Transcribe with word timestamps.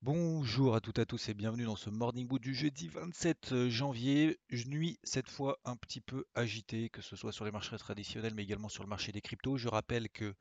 Bonjour 0.00 0.76
à 0.76 0.80
toutes 0.80 1.00
et 1.00 1.02
à 1.02 1.06
tous 1.06 1.28
et 1.28 1.34
bienvenue 1.34 1.64
dans 1.64 1.74
ce 1.74 1.90
Morning 1.90 2.28
Boot 2.28 2.40
du 2.40 2.54
jeudi 2.54 2.86
27 2.86 3.68
janvier. 3.68 4.38
Nuit 4.66 4.96
cette 5.02 5.28
fois 5.28 5.58
un 5.64 5.74
petit 5.74 6.00
peu 6.00 6.24
agitée, 6.36 6.88
que 6.88 7.02
ce 7.02 7.16
soit 7.16 7.32
sur 7.32 7.44
les 7.44 7.50
marchés 7.50 7.76
traditionnels 7.76 8.32
mais 8.32 8.44
également 8.44 8.68
sur 8.68 8.84
le 8.84 8.88
marché 8.88 9.10
des 9.10 9.20
cryptos. 9.20 9.56
Je 9.56 9.66
rappelle 9.66 10.08
que 10.08 10.36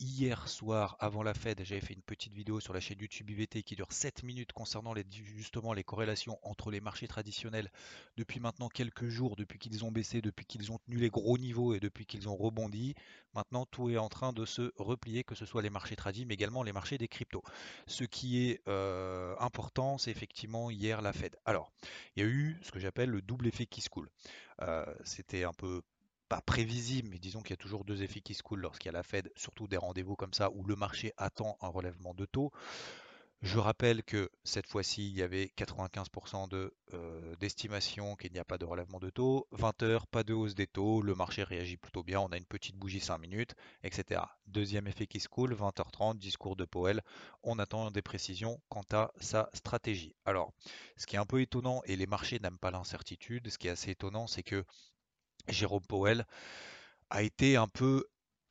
Hier 0.00 0.48
soir, 0.48 0.96
avant 0.98 1.22
la 1.22 1.34
Fed, 1.34 1.62
j'avais 1.62 1.80
fait 1.80 1.94
une 1.94 2.02
petite 2.02 2.34
vidéo 2.34 2.58
sur 2.58 2.74
la 2.74 2.80
chaîne 2.80 2.98
YouTube 2.98 3.30
IVT 3.30 3.62
qui 3.62 3.76
dure 3.76 3.92
7 3.92 4.24
minutes 4.24 4.52
concernant 4.52 4.92
les, 4.92 5.04
justement 5.08 5.72
les 5.72 5.84
corrélations 5.84 6.36
entre 6.42 6.72
les 6.72 6.80
marchés 6.80 7.06
traditionnels 7.06 7.70
depuis 8.16 8.40
maintenant 8.40 8.68
quelques 8.68 9.06
jours, 9.06 9.36
depuis 9.36 9.60
qu'ils 9.60 9.84
ont 9.84 9.92
baissé, 9.92 10.20
depuis 10.20 10.46
qu'ils 10.46 10.72
ont 10.72 10.78
tenu 10.78 10.96
les 10.96 11.10
gros 11.10 11.38
niveaux 11.38 11.74
et 11.74 11.80
depuis 11.80 12.06
qu'ils 12.06 12.28
ont 12.28 12.34
rebondi. 12.34 12.96
Maintenant, 13.34 13.66
tout 13.66 13.88
est 13.88 13.96
en 13.96 14.08
train 14.08 14.32
de 14.32 14.44
se 14.44 14.72
replier, 14.78 15.22
que 15.22 15.36
ce 15.36 15.46
soit 15.46 15.62
les 15.62 15.70
marchés 15.70 15.96
tradis, 15.96 16.26
mais 16.26 16.34
également 16.34 16.64
les 16.64 16.72
marchés 16.72 16.98
des 16.98 17.08
cryptos. 17.08 17.44
Ce 17.86 18.02
qui 18.02 18.48
est 18.48 18.62
euh, 18.66 19.36
important, 19.38 19.96
c'est 19.96 20.10
effectivement 20.10 20.70
hier 20.70 21.02
la 21.02 21.12
Fed. 21.12 21.36
Alors, 21.44 21.70
il 22.16 22.24
y 22.24 22.26
a 22.26 22.28
eu 22.28 22.58
ce 22.62 22.72
que 22.72 22.80
j'appelle 22.80 23.10
le 23.10 23.22
double 23.22 23.46
effet 23.46 23.66
qui 23.66 23.80
se 23.80 23.90
coule. 23.90 24.10
Euh, 24.60 24.84
c'était 25.04 25.44
un 25.44 25.52
peu 25.52 25.82
pas 26.28 26.40
prévisible, 26.40 27.08
mais 27.10 27.18
disons 27.18 27.40
qu'il 27.40 27.50
y 27.50 27.54
a 27.54 27.56
toujours 27.58 27.84
deux 27.84 28.02
effets 28.02 28.20
qui 28.20 28.34
se 28.34 28.42
coulent 28.42 28.60
lorsqu'il 28.60 28.86
y 28.86 28.88
a 28.90 28.92
la 28.92 29.02
Fed, 29.02 29.30
surtout 29.36 29.68
des 29.68 29.76
rendez-vous 29.76 30.16
comme 30.16 30.32
ça 30.32 30.50
où 30.52 30.64
le 30.64 30.76
marché 30.76 31.12
attend 31.16 31.56
un 31.60 31.68
relèvement 31.68 32.14
de 32.14 32.24
taux. 32.24 32.52
Je 33.44 33.58
rappelle 33.58 34.02
que 34.02 34.30
cette 34.42 34.66
fois-ci, 34.66 35.06
il 35.06 35.18
y 35.18 35.22
avait 35.22 35.52
95% 35.58 36.70
euh, 36.94 37.36
d'estimation 37.36 38.16
qu'il 38.16 38.32
n'y 38.32 38.38
a 38.38 38.44
pas 38.44 38.56
de 38.56 38.64
relèvement 38.64 38.98
de 38.98 39.10
taux. 39.10 39.46
20 39.52 39.82
heures, 39.82 40.06
pas 40.06 40.24
de 40.24 40.32
hausse 40.32 40.54
des 40.54 40.66
taux, 40.66 41.02
le 41.02 41.14
marché 41.14 41.42
réagit 41.42 41.76
plutôt 41.76 42.02
bien, 42.02 42.20
on 42.20 42.28
a 42.28 42.38
une 42.38 42.46
petite 42.46 42.76
bougie 42.76 43.00
5 43.00 43.18
minutes, 43.18 43.54
etc. 43.82 44.22
Deuxième 44.46 44.86
effet 44.86 45.06
qui 45.06 45.20
se 45.20 45.28
coule, 45.28 45.52
20h30, 45.52 46.16
discours 46.16 46.56
de 46.56 46.64
Powell, 46.64 47.02
on 47.42 47.58
attend 47.58 47.90
des 47.90 48.00
précisions 48.00 48.62
quant 48.70 48.84
à 48.92 49.12
sa 49.20 49.50
stratégie. 49.52 50.14
Alors, 50.24 50.54
ce 50.96 51.06
qui 51.06 51.16
est 51.16 51.18
un 51.18 51.26
peu 51.26 51.42
étonnant, 51.42 51.82
et 51.84 51.96
les 51.96 52.06
marchés 52.06 52.38
n'aiment 52.38 52.58
pas 52.58 52.70
l'incertitude, 52.70 53.50
ce 53.50 53.58
qui 53.58 53.68
est 53.68 53.72
assez 53.72 53.90
étonnant, 53.90 54.26
c'est 54.26 54.42
que 54.42 54.64
Jérôme 55.48 55.84
Powell 55.86 56.26
a 57.10 57.22
été 57.22 57.56
un 57.56 57.68
peu, 57.68 58.04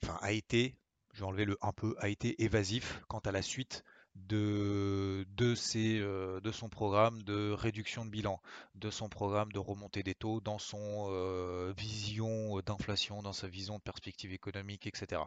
enfin 0.04 0.18
a 0.22 0.32
été, 0.32 0.76
je 1.14 1.20
vais 1.20 1.26
enlever 1.26 1.46
le 1.46 1.58
un 1.62 1.74
peu, 1.74 1.96
a 2.00 2.10
été 2.10 2.42
évasif 2.44 3.02
quant 3.08 3.20
à 3.20 3.32
la 3.32 3.42
suite 3.42 3.84
de, 4.16 5.54
ses, 5.56 6.00
euh, 6.00 6.40
de 6.40 6.52
son 6.52 6.70
programme 6.70 7.24
de 7.24 7.52
réduction 7.52 8.06
de 8.06 8.12
bilan, 8.12 8.40
de 8.76 8.90
son 8.90 9.10
programme 9.10 9.52
de 9.52 9.60
remontée 9.60 10.04
des 10.04 10.14
taux, 10.14 10.40
dans 10.40 10.60
son 10.60 11.08
euh, 11.10 11.74
vision 11.78 12.60
d'inflation, 12.60 13.22
dans 13.22 13.34
sa 13.34 13.48
vision 13.48 13.78
de 13.78 13.82
perspective 13.82 14.32
économique, 14.32 14.88
etc. 14.88 15.22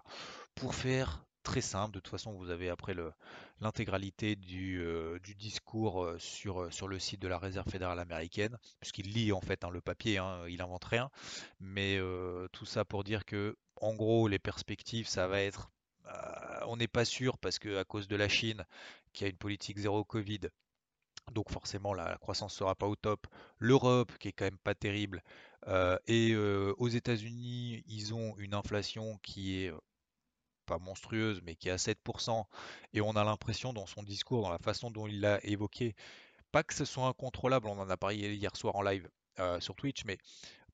Pour 0.55 0.75
faire 0.75 1.25
très 1.47 1.61
simple. 1.61 1.94
De 1.94 2.00
toute 2.00 2.11
façon, 2.11 2.33
vous 2.33 2.50
avez 2.50 2.69
après 2.69 2.94
l'intégralité 3.61 4.34
du, 4.34 4.80
euh, 4.83 5.19
discours 5.39 6.03
euh, 6.03 6.19
sur, 6.19 6.62
euh, 6.62 6.70
sur 6.70 6.88
le 6.88 6.98
site 6.98 7.22
de 7.22 7.28
la 7.28 7.38
Réserve 7.38 7.70
fédérale 7.70 8.00
américaine, 8.00 8.58
puisqu'il 8.80 9.12
lit 9.12 9.33
en 9.33 9.41
fait 9.41 9.62
hein, 9.62 9.71
le 9.71 9.81
papier, 9.81 10.19
hein, 10.19 10.44
il 10.48 10.60
invente 10.60 10.84
rien. 10.84 11.09
Mais 11.60 11.98
tout 12.53 12.66
ça 12.66 12.84
pour 12.84 13.04
dire 13.04 13.25
que, 13.25 13.56
en 13.76 13.94
gros, 13.94 14.26
les 14.26 14.41
perspectives, 14.41 15.06
ça 15.09 15.28
va 15.28 15.41
être, 15.41 15.71
on 16.66 16.76
n'est 16.76 16.88
pas 16.88 17.04
sûr 17.04 17.38
parce 17.38 17.59
que 17.60 17.78
à 17.78 17.84
cause 17.84 18.09
de 18.09 18.16
la 18.16 18.28
Chine, 18.28 18.65
qui 19.12 19.25
a 19.25 19.28
une 19.28 19.37
politique 19.37 19.78
zéro 19.78 20.04
Covid, 20.04 20.41
donc 21.32 21.50
forcément 21.50 21.94
la, 21.94 22.16
croissance 22.19 22.54
sera 22.54 22.75
pas 22.75 22.87
au 22.87 22.97
top. 22.97 23.26
L'Europe, 23.59 24.12
qui 24.19 24.28
est 24.28 24.32
quand 24.32 24.47
même 24.47 24.59
pas 24.59 24.75
terrible, 24.75 25.22
et 26.09 26.34
aux 26.34 26.88
États-Unis, 26.88 27.84
ils 27.87 28.15
ont 28.15 28.37
une 28.38 28.54
inflation 28.54 29.19
qui 29.22 29.62
est 29.62 29.72
pas 30.66 30.78
monstrueuse, 30.78 31.41
mais 31.44 31.54
qui 31.54 31.69
est 31.69 31.72
à 31.72 31.77
7%, 31.77 32.44
et 32.93 33.00
on 33.00 33.12
a 33.12 33.25
l'impression 33.25 33.72
dans 33.72 33.87
son 33.87 34.03
discours, 34.03 34.43
dans 34.43 34.50
la 34.50 34.59
façon 34.59 34.91
dont 34.91 35.06
il 35.06 35.21
l'a 35.21 35.38
évoqué, 35.44 35.94
pas 36.53 36.62
que 36.62 36.75
ce 36.75 36.84
soit 36.84 37.06
incontrôlable, 37.06 37.69
on 37.69 37.78
en 37.78 37.88
a 37.88 37.97
parlé 37.97 38.34
hier 38.34 38.54
soir 38.56 38.77
en 38.77 38.82
live 38.82 39.09
euh, 39.38 39.60
sur 39.60 39.75
Twitch, 39.75 40.04
mais 40.04 40.19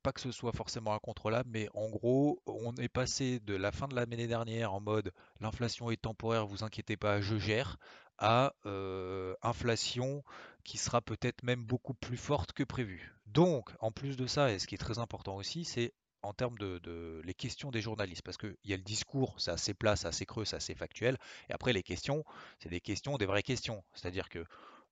pas 0.03 0.13
que 0.13 0.21
ce 0.21 0.33
soit 0.33 0.53
forcément 0.53 0.95
incontrôlable, 0.95 1.49
mais 1.53 1.69
en 1.75 1.89
gros, 1.89 2.43
on 2.47 2.75
est 2.77 2.89
passé 2.89 3.39
de 3.41 3.55
la 3.55 3.71
fin 3.71 3.87
de 3.89 3.95
l'année 3.95 4.27
dernière 4.27 4.73
en 4.73 4.81
mode 4.81 5.13
l'inflation 5.41 5.91
est 5.91 6.03
temporaire, 6.03 6.47
vous 6.47 6.65
inquiétez 6.65 6.97
pas, 6.97 7.21
je 7.21 7.39
gère, 7.39 7.79
à 8.19 8.55
euh, 8.67 9.35
inflation 9.43 10.23
qui 10.65 10.79
sera 10.79 11.01
peut-être 11.01 11.43
même 11.43 11.65
beaucoup 11.65 11.95
plus 11.95 12.17
forte 12.17 12.53
que 12.53 12.63
prévu. 12.63 13.15
Donc, 13.27 13.71
en 13.81 13.91
plus 13.91 14.17
de 14.17 14.27
ça, 14.27 14.53
et 14.53 14.59
ce 14.59 14.67
qui 14.67 14.75
est 14.75 14.79
très 14.79 14.99
important 14.99 15.37
aussi, 15.37 15.65
c'est 15.65 15.93
en 16.23 16.33
termes 16.33 16.59
de, 16.59 17.21
les 17.25 17.35
questions 17.35 17.71
des 17.71 17.81
journalistes, 17.81 18.23
parce 18.23 18.37
qu'il 18.37 18.57
y 18.65 18.73
a 18.73 18.77
le 18.77 18.83
discours, 18.83 19.35
c'est 19.41 19.51
assez 19.51 19.75
plat, 19.75 19.97
c'est 19.97 20.09
assez 20.09 20.27
creux, 20.27 20.45
c'est 20.45 20.57
assez 20.57 20.75
factuel, 20.75 21.19
et 21.49 21.53
après 21.53 21.73
les 21.73 21.83
questions, 21.83 22.25
c'est 22.59 22.69
des 22.69 22.81
questions, 22.81 23.17
des 23.19 23.27
vraies 23.27 23.43
questions. 23.43 23.83
C'est-à-dire 23.95 24.29
que, 24.29 24.45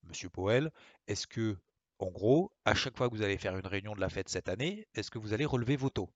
Monsieur 0.04 0.30
Powell, 0.30 0.70
est-ce 1.06 1.26
que, 1.26 1.56
en 1.98 2.10
gros, 2.10 2.52
à 2.64 2.74
chaque 2.74 2.96
fois 2.96 3.08
que 3.08 3.14
vous 3.14 3.22
allez 3.22 3.38
faire 3.38 3.56
une 3.56 3.66
réunion 3.66 3.94
de 3.94 4.00
la 4.00 4.08
fête 4.08 4.28
cette 4.28 4.48
année, 4.48 4.86
est-ce 4.94 5.10
que 5.10 5.18
vous 5.18 5.32
allez 5.32 5.44
relever 5.44 5.76
vos 5.76 5.90
taux? 5.90 6.10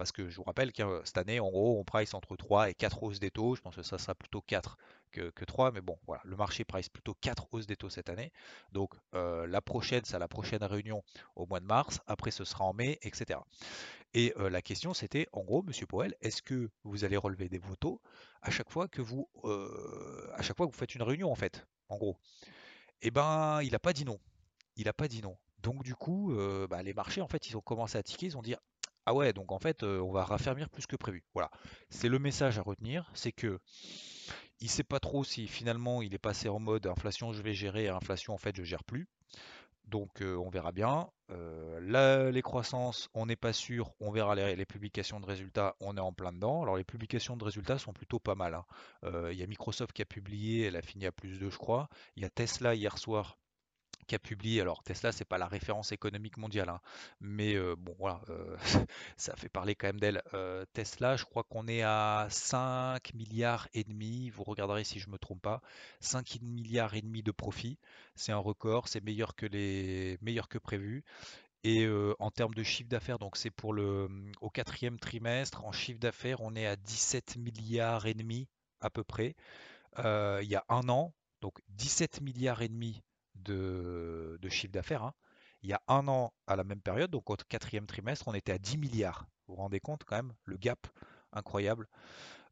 Parce 0.00 0.12
que 0.12 0.30
je 0.30 0.36
vous 0.38 0.44
rappelle 0.44 0.72
que 0.72 1.02
cette 1.04 1.18
année, 1.18 1.40
en 1.40 1.50
gros, 1.50 1.78
on 1.78 1.84
price 1.84 2.14
entre 2.14 2.34
3 2.34 2.70
et 2.70 2.74
4 2.74 3.02
hausses 3.02 3.20
des 3.20 3.30
taux. 3.30 3.54
Je 3.54 3.60
pense 3.60 3.76
que 3.76 3.82
ça 3.82 3.98
sera 3.98 4.14
plutôt 4.14 4.40
4 4.40 4.78
que, 5.12 5.44
3, 5.44 5.72
mais 5.72 5.82
bon, 5.82 5.98
voilà, 6.06 6.22
le 6.24 6.36
marché 6.36 6.64
price 6.64 6.88
plutôt 6.88 7.12
4 7.20 7.48
hausses 7.52 7.66
des 7.66 7.76
taux 7.76 7.90
cette 7.90 8.08
année. 8.08 8.32
Donc 8.72 8.94
la 9.12 9.60
prochaine, 9.60 10.00
c'est 10.06 10.18
la 10.18 10.26
prochaine 10.26 10.64
réunion 10.64 11.04
au 11.36 11.44
mois 11.44 11.60
de 11.60 11.66
mars. 11.66 12.00
Après, 12.06 12.30
ce 12.30 12.46
sera 12.46 12.64
en 12.64 12.72
mai, 12.72 12.98
etc. 13.02 13.40
Et 14.14 14.32
la 14.38 14.62
question, 14.62 14.94
c'était, 14.94 15.26
en 15.32 15.42
gros, 15.42 15.62
Monsieur 15.62 15.84
Powell, 15.86 16.14
est-ce 16.22 16.40
que 16.40 16.70
vous 16.84 17.04
allez 17.04 17.18
relever 17.18 17.50
des 17.50 17.58
vos 17.58 18.00
à 18.40 18.50
chaque 18.50 18.70
fois 18.70 18.88
que 18.88 19.02
vous, 19.02 19.28
à 19.44 20.40
chaque 20.40 20.56
fois 20.56 20.66
que 20.66 20.72
vous 20.72 20.78
faites 20.78 20.94
une 20.94 21.02
réunion, 21.02 21.30
en 21.30 21.36
fait, 21.36 21.66
en 21.90 21.98
gros? 21.98 22.16
Eh 23.02 23.10
ben, 23.10 23.60
il 23.60 23.72
n'a 23.72 23.78
pas 23.78 23.92
dit 23.92 24.06
non. 24.06 24.18
Il 24.76 24.86
n'a 24.86 24.94
pas 24.94 25.08
dit 25.08 25.20
non. 25.20 25.36
Donc 25.58 25.82
du 25.82 25.94
coup, 25.94 26.34
bah, 26.70 26.82
les 26.82 26.94
marchés, 26.94 27.20
en 27.20 27.28
fait, 27.28 27.50
ils 27.50 27.56
ont 27.58 27.60
commencé 27.60 27.98
à 27.98 28.02
tiquer, 28.02 28.24
ils 28.24 28.38
ont 28.38 28.42
dit 28.42 28.54
ah 29.06 29.14
ouais, 29.14 29.32
donc 29.32 29.52
en 29.52 29.58
fait, 29.58 29.82
on 29.82 30.12
va 30.12 30.24
raffermir 30.24 30.68
plus 30.68 30.86
que 30.86 30.96
prévu. 30.96 31.24
Voilà. 31.34 31.50
C'est 31.88 32.08
le 32.08 32.18
message 32.18 32.58
à 32.58 32.62
retenir, 32.62 33.10
c'est 33.14 33.32
que 33.32 33.58
il 34.60 34.68
sait 34.68 34.84
pas 34.84 35.00
trop 35.00 35.24
si 35.24 35.48
finalement 35.48 36.02
il 36.02 36.14
est 36.14 36.18
passé 36.18 36.48
en 36.48 36.58
mode 36.58 36.86
inflation 36.86 37.32
je 37.32 37.40
vais 37.40 37.54
gérer 37.54 37.88
inflation 37.88 38.34
en 38.34 38.38
fait 38.38 38.54
je 38.56 38.62
gère 38.62 38.84
plus. 38.84 39.08
Donc 39.86 40.22
on 40.22 40.48
verra 40.50 40.70
bien. 40.70 41.10
Là, 41.80 42.30
les 42.30 42.42
croissances, 42.42 43.08
on 43.12 43.26
n'est 43.26 43.36
pas 43.36 43.52
sûr. 43.52 43.92
On 43.98 44.12
verra 44.12 44.36
les, 44.36 44.64
publications 44.64 45.18
de 45.18 45.26
résultats. 45.26 45.74
On 45.80 45.96
est 45.96 46.00
en 46.00 46.12
plein 46.12 46.32
dedans. 46.32 46.62
Alors 46.62 46.76
les 46.76 46.84
publications 46.84 47.36
de 47.36 47.44
résultats 47.44 47.78
sont 47.78 47.92
plutôt 47.92 48.20
pas 48.20 48.36
mal. 48.36 48.54
Hein. 48.54 48.64
Il 49.32 49.36
y 49.36 49.42
a 49.42 49.46
Microsoft 49.46 49.92
qui 49.92 50.02
a 50.02 50.04
publié, 50.06 50.66
elle 50.66 50.76
a 50.76 50.82
fini 50.82 51.06
à 51.06 51.12
plus 51.12 51.38
de, 51.38 51.50
je 51.50 51.58
crois. 51.58 51.88
Il 52.14 52.22
y 52.22 52.26
a 52.26 52.30
Tesla 52.30 52.74
hier 52.76 52.98
soir 52.98 53.36
a 54.14 54.18
publié, 54.18 54.60
alors 54.60 54.82
Tesla, 54.82 55.12
c'est 55.12 55.24
pas 55.24 55.38
la 55.38 55.46
référence 55.46 55.92
économique 55.92 56.36
mondiale, 56.36 56.68
hein, 56.68 56.80
mais 57.20 57.54
euh, 57.54 57.76
bon, 57.76 57.94
voilà, 57.98 58.20
euh, 58.28 58.56
ça 59.16 59.36
fait 59.36 59.48
parler 59.48 59.74
quand 59.74 59.88
même 59.88 60.00
d'elle. 60.00 60.22
Euh, 60.34 60.64
Tesla, 60.72 61.16
je 61.16 61.24
crois 61.24 61.44
qu'on 61.44 61.68
est 61.68 61.82
à 61.82 62.26
5 62.30 63.14
milliards 63.14 63.68
et 63.74 63.84
demi, 63.84 64.30
vous 64.30 64.44
regarderez 64.44 64.84
si 64.84 64.98
je 65.00 65.10
me 65.10 65.18
trompe 65.18 65.42
pas, 65.42 65.60
5 66.00 66.40
milliards 66.42 66.94
et 66.94 67.02
demi 67.02 67.22
de 67.22 67.32
profit, 67.32 67.78
c'est 68.14 68.32
un 68.32 68.38
record, 68.38 68.88
c'est 68.88 69.02
meilleur 69.02 69.34
que 69.34 69.46
les 69.46 70.18
meilleur 70.22 70.48
que 70.48 70.58
prévu. 70.58 71.04
Et 71.62 71.86
en 72.18 72.30
termes 72.30 72.54
de 72.54 72.62
chiffre 72.62 72.88
d'affaires, 72.88 73.18
donc 73.18 73.36
c'est 73.36 73.50
pour 73.50 73.74
le 73.74 74.08
au 74.40 74.48
quatrième 74.48 74.98
trimestre, 74.98 75.62
en 75.66 75.72
chiffre 75.72 76.00
d'affaires, 76.00 76.40
on 76.40 76.54
est 76.54 76.66
à 76.66 76.76
17 76.76 77.36
milliards 77.36 78.06
et 78.06 78.14
demi 78.14 78.48
à 78.80 78.88
peu 78.88 79.04
près. 79.04 79.36
il 79.98 80.48
y 80.48 80.56
a 80.56 80.64
un 80.70 80.88
an, 80.88 81.12
donc 81.42 81.60
17 81.68 82.22
milliards 82.22 82.62
et 82.62 82.68
demi 82.68 83.02
de, 83.44 84.38
chiffre 84.48 84.72
d'affaires. 84.72 85.02
Hein. 85.02 85.14
Il 85.62 85.68
y 85.68 85.72
a 85.72 85.82
un 85.88 86.08
an, 86.08 86.32
à 86.46 86.56
la 86.56 86.64
même 86.64 86.80
période, 86.80 87.10
donc 87.10 87.28
au 87.30 87.36
quatrième 87.36 87.86
trimestre, 87.86 88.28
on 88.28 88.34
était 88.34 88.52
à 88.52 88.58
10 88.58 88.78
milliards. 88.78 89.26
Vous 89.46 89.54
vous 89.54 89.60
rendez 89.60 89.80
compte 89.80 90.04
quand 90.04 90.16
même, 90.16 90.32
le 90.44 90.56
gap 90.56 90.86
incroyable. 91.32 91.86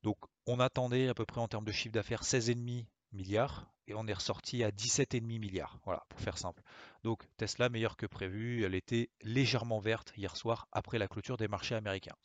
Donc 0.03 0.19
on 0.47 0.61
attendait 0.61 1.09
à 1.09 1.15
peu 1.15 1.25
près 1.25 1.41
en 1.41 1.49
termes 1.49 1.65
de 1.65 1.73
chiffre 1.73 1.95
d'affaires 1.95 2.23
16,5 2.23 2.87
milliards 3.13 3.71
et 3.87 3.95
on 3.95 4.07
est 4.07 4.13
ressorti 4.13 4.63
à 4.63 4.71
17,5 4.71 5.23
milliards. 5.23 5.79
Voilà, 5.85 6.05
pour 6.09 6.21
faire 6.21 6.39
simple. 6.39 6.63
Donc 7.03 7.25
Tesla 7.37 7.69
meilleure 7.69 7.97
que 7.97 8.07
prévu, 8.07 8.65
elle 8.65 8.75
était 8.75 9.11
légèrement 9.23 9.81
verte 9.81 10.13
hier 10.17 10.37
soir 10.37 10.69
après 10.73 10.99
la 10.99 11.09
clôture 11.09 11.37
des 11.37 11.49
marchés 11.49 11.75
américains. 11.75 12.17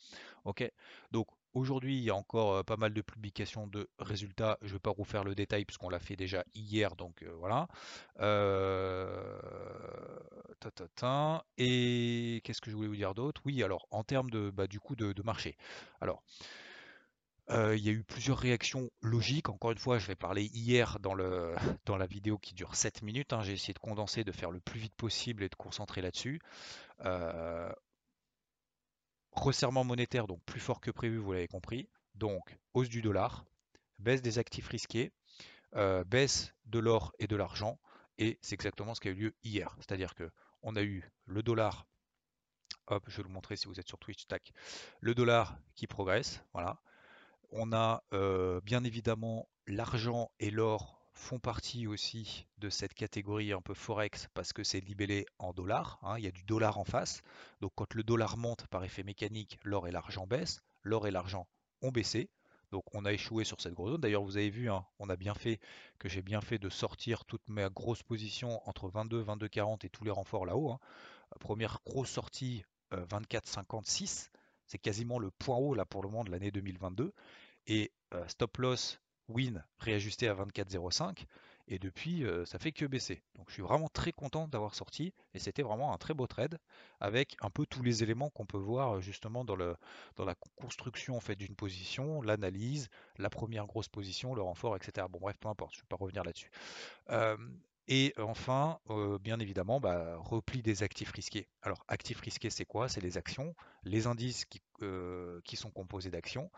Ok, 0.44 0.70
donc 1.10 1.26
Aujourd'hui, 1.54 1.96
il 1.96 2.02
y 2.02 2.10
a 2.10 2.16
encore 2.16 2.64
pas 2.64 2.76
mal 2.76 2.92
de 2.92 3.00
publications 3.00 3.68
de 3.68 3.88
résultats. 4.00 4.58
Je 4.60 4.68
ne 4.68 4.72
vais 4.72 4.78
pas 4.80 4.92
vous 4.92 5.04
faire 5.04 5.22
le 5.22 5.36
détail 5.36 5.64
puisqu'on 5.64 5.88
l'a 5.88 6.00
fait 6.00 6.16
déjà 6.16 6.44
hier, 6.54 6.96
donc 6.96 7.24
voilà. 7.38 7.68
Et 11.56 12.40
qu'est-ce 12.42 12.60
que 12.60 12.70
je 12.70 12.76
voulais 12.76 12.88
vous 12.88 12.96
dire 12.96 13.14
d'autre? 13.14 13.40
Oui, 13.44 13.62
alors 13.62 13.86
en 13.92 14.02
termes 14.02 14.30
de, 14.30 14.50
bah, 14.50 14.66
du 14.66 14.80
coup 14.80 14.96
de, 14.96 15.14
marché. 15.22 15.56
Alors, 16.00 16.24
il 17.48 17.78
y 17.78 17.88
a 17.88 17.92
eu 17.92 18.02
plusieurs 18.02 18.38
réactions 18.38 18.90
logiques. 19.00 19.48
Encore 19.48 19.70
une 19.70 19.78
fois, 19.78 19.98
je 19.98 20.08
vais 20.08 20.16
parler 20.16 20.46
hier 20.54 20.98
dans, 21.00 21.14
le, 21.14 21.54
dans 21.86 21.96
la 21.96 22.06
vidéo 22.06 22.36
qui 22.36 22.54
dure 22.54 22.74
7 22.74 23.02
minutes. 23.02 23.32
Hein. 23.32 23.42
J'ai 23.42 23.52
essayé 23.52 23.74
de 23.74 23.78
condenser, 23.78 24.24
de 24.24 24.32
faire 24.32 24.50
le 24.50 24.60
plus 24.60 24.80
vite 24.80 24.94
possible 24.96 25.44
et 25.44 25.48
de 25.48 25.54
concentrer 25.54 26.00
là-dessus. 26.02 26.40
Resserrement 29.34 29.84
monétaire, 29.84 30.26
donc 30.26 30.42
plus 30.44 30.60
fort 30.60 30.80
que 30.80 30.90
prévu, 30.90 31.18
vous 31.18 31.32
l'avez 31.32 31.48
compris. 31.48 31.88
Donc, 32.14 32.56
hausse 32.72 32.88
du 32.88 33.02
dollar, 33.02 33.44
baisse 33.98 34.22
des 34.22 34.38
actifs 34.38 34.68
risqués, 34.68 35.12
euh, 35.74 36.04
baisse 36.04 36.54
de 36.66 36.78
l'or 36.78 37.12
et 37.18 37.26
de 37.26 37.36
l'argent. 37.36 37.78
Et 38.18 38.38
c'est 38.42 38.54
exactement 38.54 38.94
ce 38.94 39.00
qui 39.00 39.08
a 39.08 39.10
eu 39.10 39.14
lieu 39.14 39.34
hier. 39.42 39.74
C'est-à-dire 39.78 40.14
que 40.14 40.30
on 40.62 40.76
a 40.76 40.82
eu 40.82 41.10
le 41.26 41.42
dollar, 41.42 41.86
hop, 42.86 43.04
je 43.08 43.16
vais 43.16 43.22
vous 43.22 43.28
le 43.28 43.34
montrer 43.34 43.56
si 43.56 43.66
vous 43.66 43.80
êtes 43.80 43.88
sur 43.88 43.98
Twitch, 43.98 44.26
tac, 44.26 44.52
le 45.00 45.14
dollar 45.14 45.58
qui 45.74 45.86
progresse, 45.86 46.42
voilà. 46.52 46.80
On 47.50 47.72
a 47.72 48.02
euh, 48.12 48.60
bien 48.62 48.82
évidemment 48.84 49.48
l'argent 49.66 50.30
et 50.40 50.50
l'or 50.50 51.03
font 51.14 51.38
partie 51.38 51.86
aussi 51.86 52.46
de 52.58 52.68
cette 52.68 52.94
catégorie 52.94 53.52
un 53.52 53.60
peu 53.60 53.74
forex 53.74 54.28
parce 54.34 54.52
que 54.52 54.64
c'est 54.64 54.80
libellé 54.80 55.26
en 55.38 55.52
dollars. 55.52 55.98
Hein, 56.02 56.18
il 56.18 56.24
y 56.24 56.28
a 56.28 56.32
du 56.32 56.42
dollar 56.42 56.78
en 56.78 56.84
face. 56.84 57.22
Donc 57.60 57.72
quand 57.74 57.94
le 57.94 58.02
dollar 58.02 58.36
monte 58.36 58.66
par 58.66 58.84
effet 58.84 59.02
mécanique, 59.02 59.58
l'or 59.62 59.88
et 59.88 59.92
l'argent 59.92 60.26
baissent. 60.26 60.62
L'or 60.82 61.06
et 61.06 61.10
l'argent 61.10 61.46
ont 61.82 61.90
baissé. 61.90 62.28
Donc 62.72 62.84
on 62.92 63.04
a 63.04 63.12
échoué 63.12 63.44
sur 63.44 63.60
cette 63.60 63.74
grosse 63.74 63.92
zone. 63.92 64.00
D'ailleurs 64.00 64.24
vous 64.24 64.36
avez 64.36 64.50
vu, 64.50 64.70
hein, 64.70 64.84
on 64.98 65.08
a 65.08 65.16
bien 65.16 65.34
fait 65.34 65.60
que 65.98 66.08
j'ai 66.08 66.22
bien 66.22 66.40
fait 66.40 66.58
de 66.58 66.68
sortir 66.68 67.24
toute 67.24 67.48
ma 67.48 67.68
grosse 67.70 68.02
position 68.02 68.60
entre 68.68 68.88
22, 68.88 69.20
22, 69.20 69.48
40 69.48 69.84
et 69.84 69.90
tous 69.90 70.04
les 70.04 70.10
renforts 70.10 70.46
là-haut. 70.46 70.72
Hein. 70.72 70.80
Première 71.40 71.78
grosse 71.86 72.10
sortie 72.10 72.64
24, 72.90 73.46
56. 73.46 74.30
C'est 74.66 74.78
quasiment 74.78 75.18
le 75.18 75.30
point 75.30 75.56
haut 75.56 75.74
là 75.74 75.84
pour 75.84 76.02
le 76.02 76.08
moment 76.08 76.24
de 76.24 76.30
l'année 76.30 76.50
2022. 76.50 77.12
Et 77.66 77.92
euh, 78.12 78.26
stop 78.28 78.58
loss 78.58 79.00
Win 79.28 79.64
réajusté 79.78 80.28
à 80.28 80.34
24,05 80.34 81.24
et 81.68 81.78
depuis 81.78 82.24
euh, 82.24 82.44
ça 82.44 82.58
fait 82.58 82.72
que 82.72 82.84
baisser. 82.84 83.22
Donc 83.36 83.48
je 83.48 83.54
suis 83.54 83.62
vraiment 83.62 83.88
très 83.88 84.12
content 84.12 84.48
d'avoir 84.48 84.74
sorti 84.74 85.14
et 85.32 85.38
c'était 85.38 85.62
vraiment 85.62 85.94
un 85.94 85.98
très 85.98 86.14
beau 86.14 86.26
trade 86.26 86.58
avec 87.00 87.36
un 87.40 87.50
peu 87.50 87.64
tous 87.66 87.82
les 87.82 88.02
éléments 88.02 88.30
qu'on 88.30 88.46
peut 88.46 88.58
voir 88.58 88.96
euh, 88.96 89.00
justement 89.00 89.44
dans, 89.44 89.56
le, 89.56 89.76
dans 90.16 90.24
la 90.24 90.34
construction 90.56 91.16
en 91.16 91.20
fait 91.20 91.36
d'une 91.36 91.56
position, 91.56 92.20
l'analyse, 92.22 92.88
la 93.18 93.30
première 93.30 93.66
grosse 93.66 93.88
position, 93.88 94.34
le 94.34 94.42
renfort, 94.42 94.76
etc. 94.76 95.06
Bon 95.10 95.18
bref, 95.20 95.36
peu 95.38 95.48
importe, 95.48 95.74
je 95.74 95.78
ne 95.78 95.82
vais 95.82 95.88
pas 95.88 95.96
revenir 95.96 96.22
là-dessus. 96.22 96.50
Euh, 97.10 97.36
et 97.86 98.14
enfin, 98.18 98.78
bien 99.20 99.38
évidemment, 99.40 99.80
bah, 99.80 100.16
repli 100.16 100.62
des 100.62 100.82
actifs 100.82 101.12
risqués. 101.12 101.48
Alors, 101.62 101.84
actifs 101.88 102.20
risqués, 102.20 102.50
c'est 102.50 102.64
quoi? 102.64 102.88
C'est 102.88 103.00
les 103.02 103.18
actions, 103.18 103.54
les 103.82 104.06
indices 104.06 104.44
qui, 104.46 104.60
qui 105.44 105.56
sont 105.56 105.70
composés 105.70 106.10
d'actions. 106.10 106.50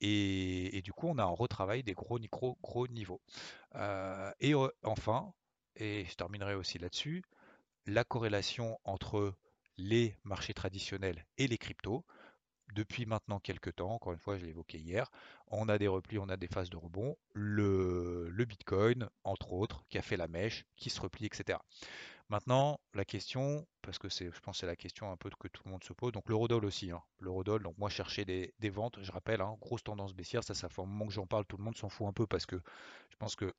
Et, 0.00 0.82
du 0.82 0.92
coup, 0.92 1.08
on 1.08 1.18
a 1.18 1.22
un 1.22 1.26
retravail 1.26 1.82
des 1.82 1.94
gros, 1.94 2.18
gros, 2.30 2.58
gros 2.62 2.86
niveaux. 2.88 3.20
et 4.40 4.54
enfin, 4.82 5.32
et 5.76 6.04
je 6.04 6.14
terminerai 6.14 6.54
aussi 6.54 6.78
là-dessus, 6.78 7.22
la 7.86 8.04
corrélation 8.04 8.78
entre 8.84 9.34
les 9.76 10.16
marchés 10.24 10.54
traditionnels 10.54 11.26
et 11.38 11.48
les 11.48 11.58
cryptos 11.58 12.04
depuis 12.72 13.06
maintenant 13.06 13.38
quelques 13.38 13.76
temps, 13.76 13.92
encore 13.92 14.12
une 14.12 14.18
fois, 14.18 14.36
je 14.36 14.44
l'ai 14.44 14.50
évoqué 14.50 14.78
hier, 14.78 15.10
on 15.48 15.68
a 15.68 15.78
des 15.78 15.88
replis, 15.88 16.18
on 16.18 16.28
a 16.28 16.36
des 16.36 16.48
phases 16.48 16.70
de 16.70 16.76
rebond. 16.76 17.16
Le, 17.32 18.32
Bitcoin, 18.46 19.08
entre 19.22 19.52
autres, 19.52 19.84
qui 19.88 19.98
a 19.98 20.02
fait 20.02 20.16
la 20.16 20.28
mèche, 20.28 20.64
qui 20.76 20.90
se 20.90 21.00
replie, 21.00 21.26
etc. 21.26 21.58
Maintenant, 22.30 22.80
la 22.94 23.04
question, 23.04 23.66
parce 23.82 23.98
que 23.98 24.08
c'est, 24.08 24.30
je 24.32 24.40
pense 24.40 24.56
que 24.56 24.60
c'est 24.60 24.66
la 24.66 24.76
question 24.76 25.10
un 25.10 25.16
peu 25.16 25.30
que 25.38 25.48
tout 25.48 25.62
le 25.66 25.70
monde 25.70 25.84
se 25.84 25.92
pose, 25.92 26.12
donc 26.12 26.28
l'eurodoll 26.28 26.64
aussi. 26.64 26.90
Hein. 26.90 27.02
L'eurodoll, 27.20 27.62
donc 27.62 27.76
moi 27.78 27.90
chercher 27.90 28.24
des, 28.24 28.70
ventes, 28.70 28.98
je 29.02 29.12
rappelle, 29.12 29.40
hein, 29.40 29.56
grosse 29.60 29.84
tendance 29.84 30.14
baissière, 30.14 30.42
ça, 30.42 30.54
ça 30.54 30.68
fait 30.68 30.82
un 30.82 30.86
moment 30.86 31.06
que 31.06 31.12
j'en 31.12 31.26
parle, 31.26 31.44
tout 31.44 31.58
le 31.58 31.64
monde 31.64 31.76
s'en 31.76 31.90
fout 31.90 32.06
un 32.06 32.12
peu 32.12 32.26
parce 32.26 32.46
que 32.46 32.56
je 33.10 33.16
pense 33.16 33.36
que 33.36 33.52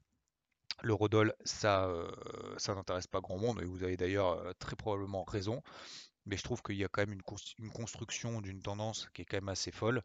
l'eurodoll, 0.81 1.34
ça, 1.44 1.86
euh, 1.88 2.12
ça 2.58 2.75
n'intéresse 2.75 3.08
pas 3.08 3.22
grand 3.22 3.38
monde, 3.38 3.62
et 3.62 3.66
vous 3.66 3.84
avez 3.84 3.98
d'ailleurs 3.98 4.31
euh, 4.31 4.51
très 4.60 4.75
probablement 4.75 5.24
raison 5.24 5.62
mais 6.25 6.38
je 6.38 6.44
trouve 6.44 6.62
qu'il 6.62 6.75
y 6.75 6.83
a 6.83 6.88
quand 6.88 7.01
même 7.01 7.13
une, 7.13 7.72
construction 7.72 8.42
d'une 8.42 8.62
tendance 8.62 9.10
qui 9.13 9.22
est 9.22 9.25
quand 9.25 9.38
même 9.38 9.50
assez 9.50 9.72
folle. 9.72 10.01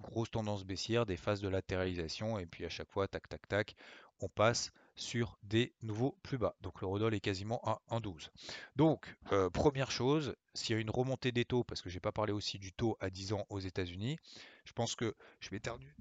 Grosse 0.00 0.30
tendance 0.30 0.64
baissière, 0.64 1.06
des 1.06 1.16
phases 1.16 1.40
de 1.40 1.48
latéralisation, 1.48 2.38
et 2.38 2.44
puis 2.44 2.66
à 2.66 2.68
chaque 2.68 2.90
fois, 2.90 3.08
tac, 3.08 3.28
tac, 3.28 3.48
tac, 3.48 3.76
on 4.20 4.28
passe 4.28 4.72
sur 4.94 5.38
des 5.42 5.72
nouveaux 5.82 6.18
plus 6.22 6.38
bas. 6.38 6.54
Donc 6.60 6.80
le 6.80 6.86
Rodol 6.86 7.14
est 7.14 7.20
quasiment 7.20 7.60
à 7.64 7.80
1,12. 7.90 8.30
Donc, 8.76 9.16
euh, 9.32 9.48
première 9.50 9.90
chose, 9.90 10.36
s'il 10.54 10.74
y 10.74 10.78
a 10.78 10.80
une 10.80 10.90
remontée 10.90 11.32
des 11.32 11.44
taux, 11.44 11.64
parce 11.64 11.82
que 11.82 11.90
je 11.90 11.94
n'ai 11.96 12.00
pas 12.00 12.12
parlé 12.12 12.32
aussi 12.32 12.58
du 12.58 12.72
taux 12.72 12.96
à 13.00 13.10
10 13.10 13.32
ans 13.32 13.46
aux 13.48 13.60
États-Unis, 13.60 14.18
je 14.64 14.72
pense 14.72 14.94
que 14.94 15.14
je 15.40 15.50
vais 15.50 15.56
m'éternue. 15.56 15.94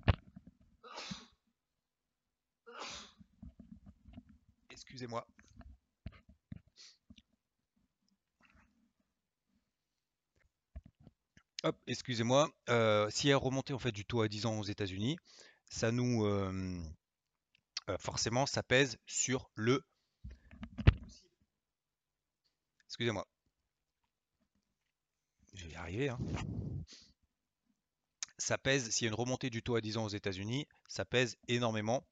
Excusez-moi. 4.70 5.26
Excusez-moi. 11.88 12.50
Euh, 12.70 13.10
si 13.10 13.30
elle 13.30 13.36
remontait 13.36 13.74
en 13.74 13.80
fait 13.80 13.92
du 13.92 14.06
taux 14.06 14.22
à 14.22 14.28
10 14.28 14.46
ans 14.46 14.60
aux 14.60 14.64
États-Unis, 14.64 15.18
ça 15.70 15.92
nous 15.92 16.26
euh, 16.26 16.80
euh, 17.90 17.98
forcément 17.98 18.46
ça 18.46 18.64
pèse 18.64 18.98
sur 19.06 19.50
le. 19.56 19.84
Excusez-moi. 22.88 23.28
Je 25.54 25.66
vais 25.66 25.72
y 25.72 25.76
arriver. 25.76 26.10
Hein. 26.10 26.20
Ça 28.38 28.58
pèse, 28.58 28.90
s'il 28.90 29.06
y 29.06 29.08
a 29.08 29.10
une 29.10 29.16
remontée 29.16 29.50
du 29.50 29.64
taux 29.64 29.76
à 29.76 29.82
10 29.82 29.98
ans 29.98 30.06
aux 30.06 30.10
États-Unis, 30.10 30.68
ça 30.88 31.06
pèse 31.06 31.38
énormément 31.48 32.06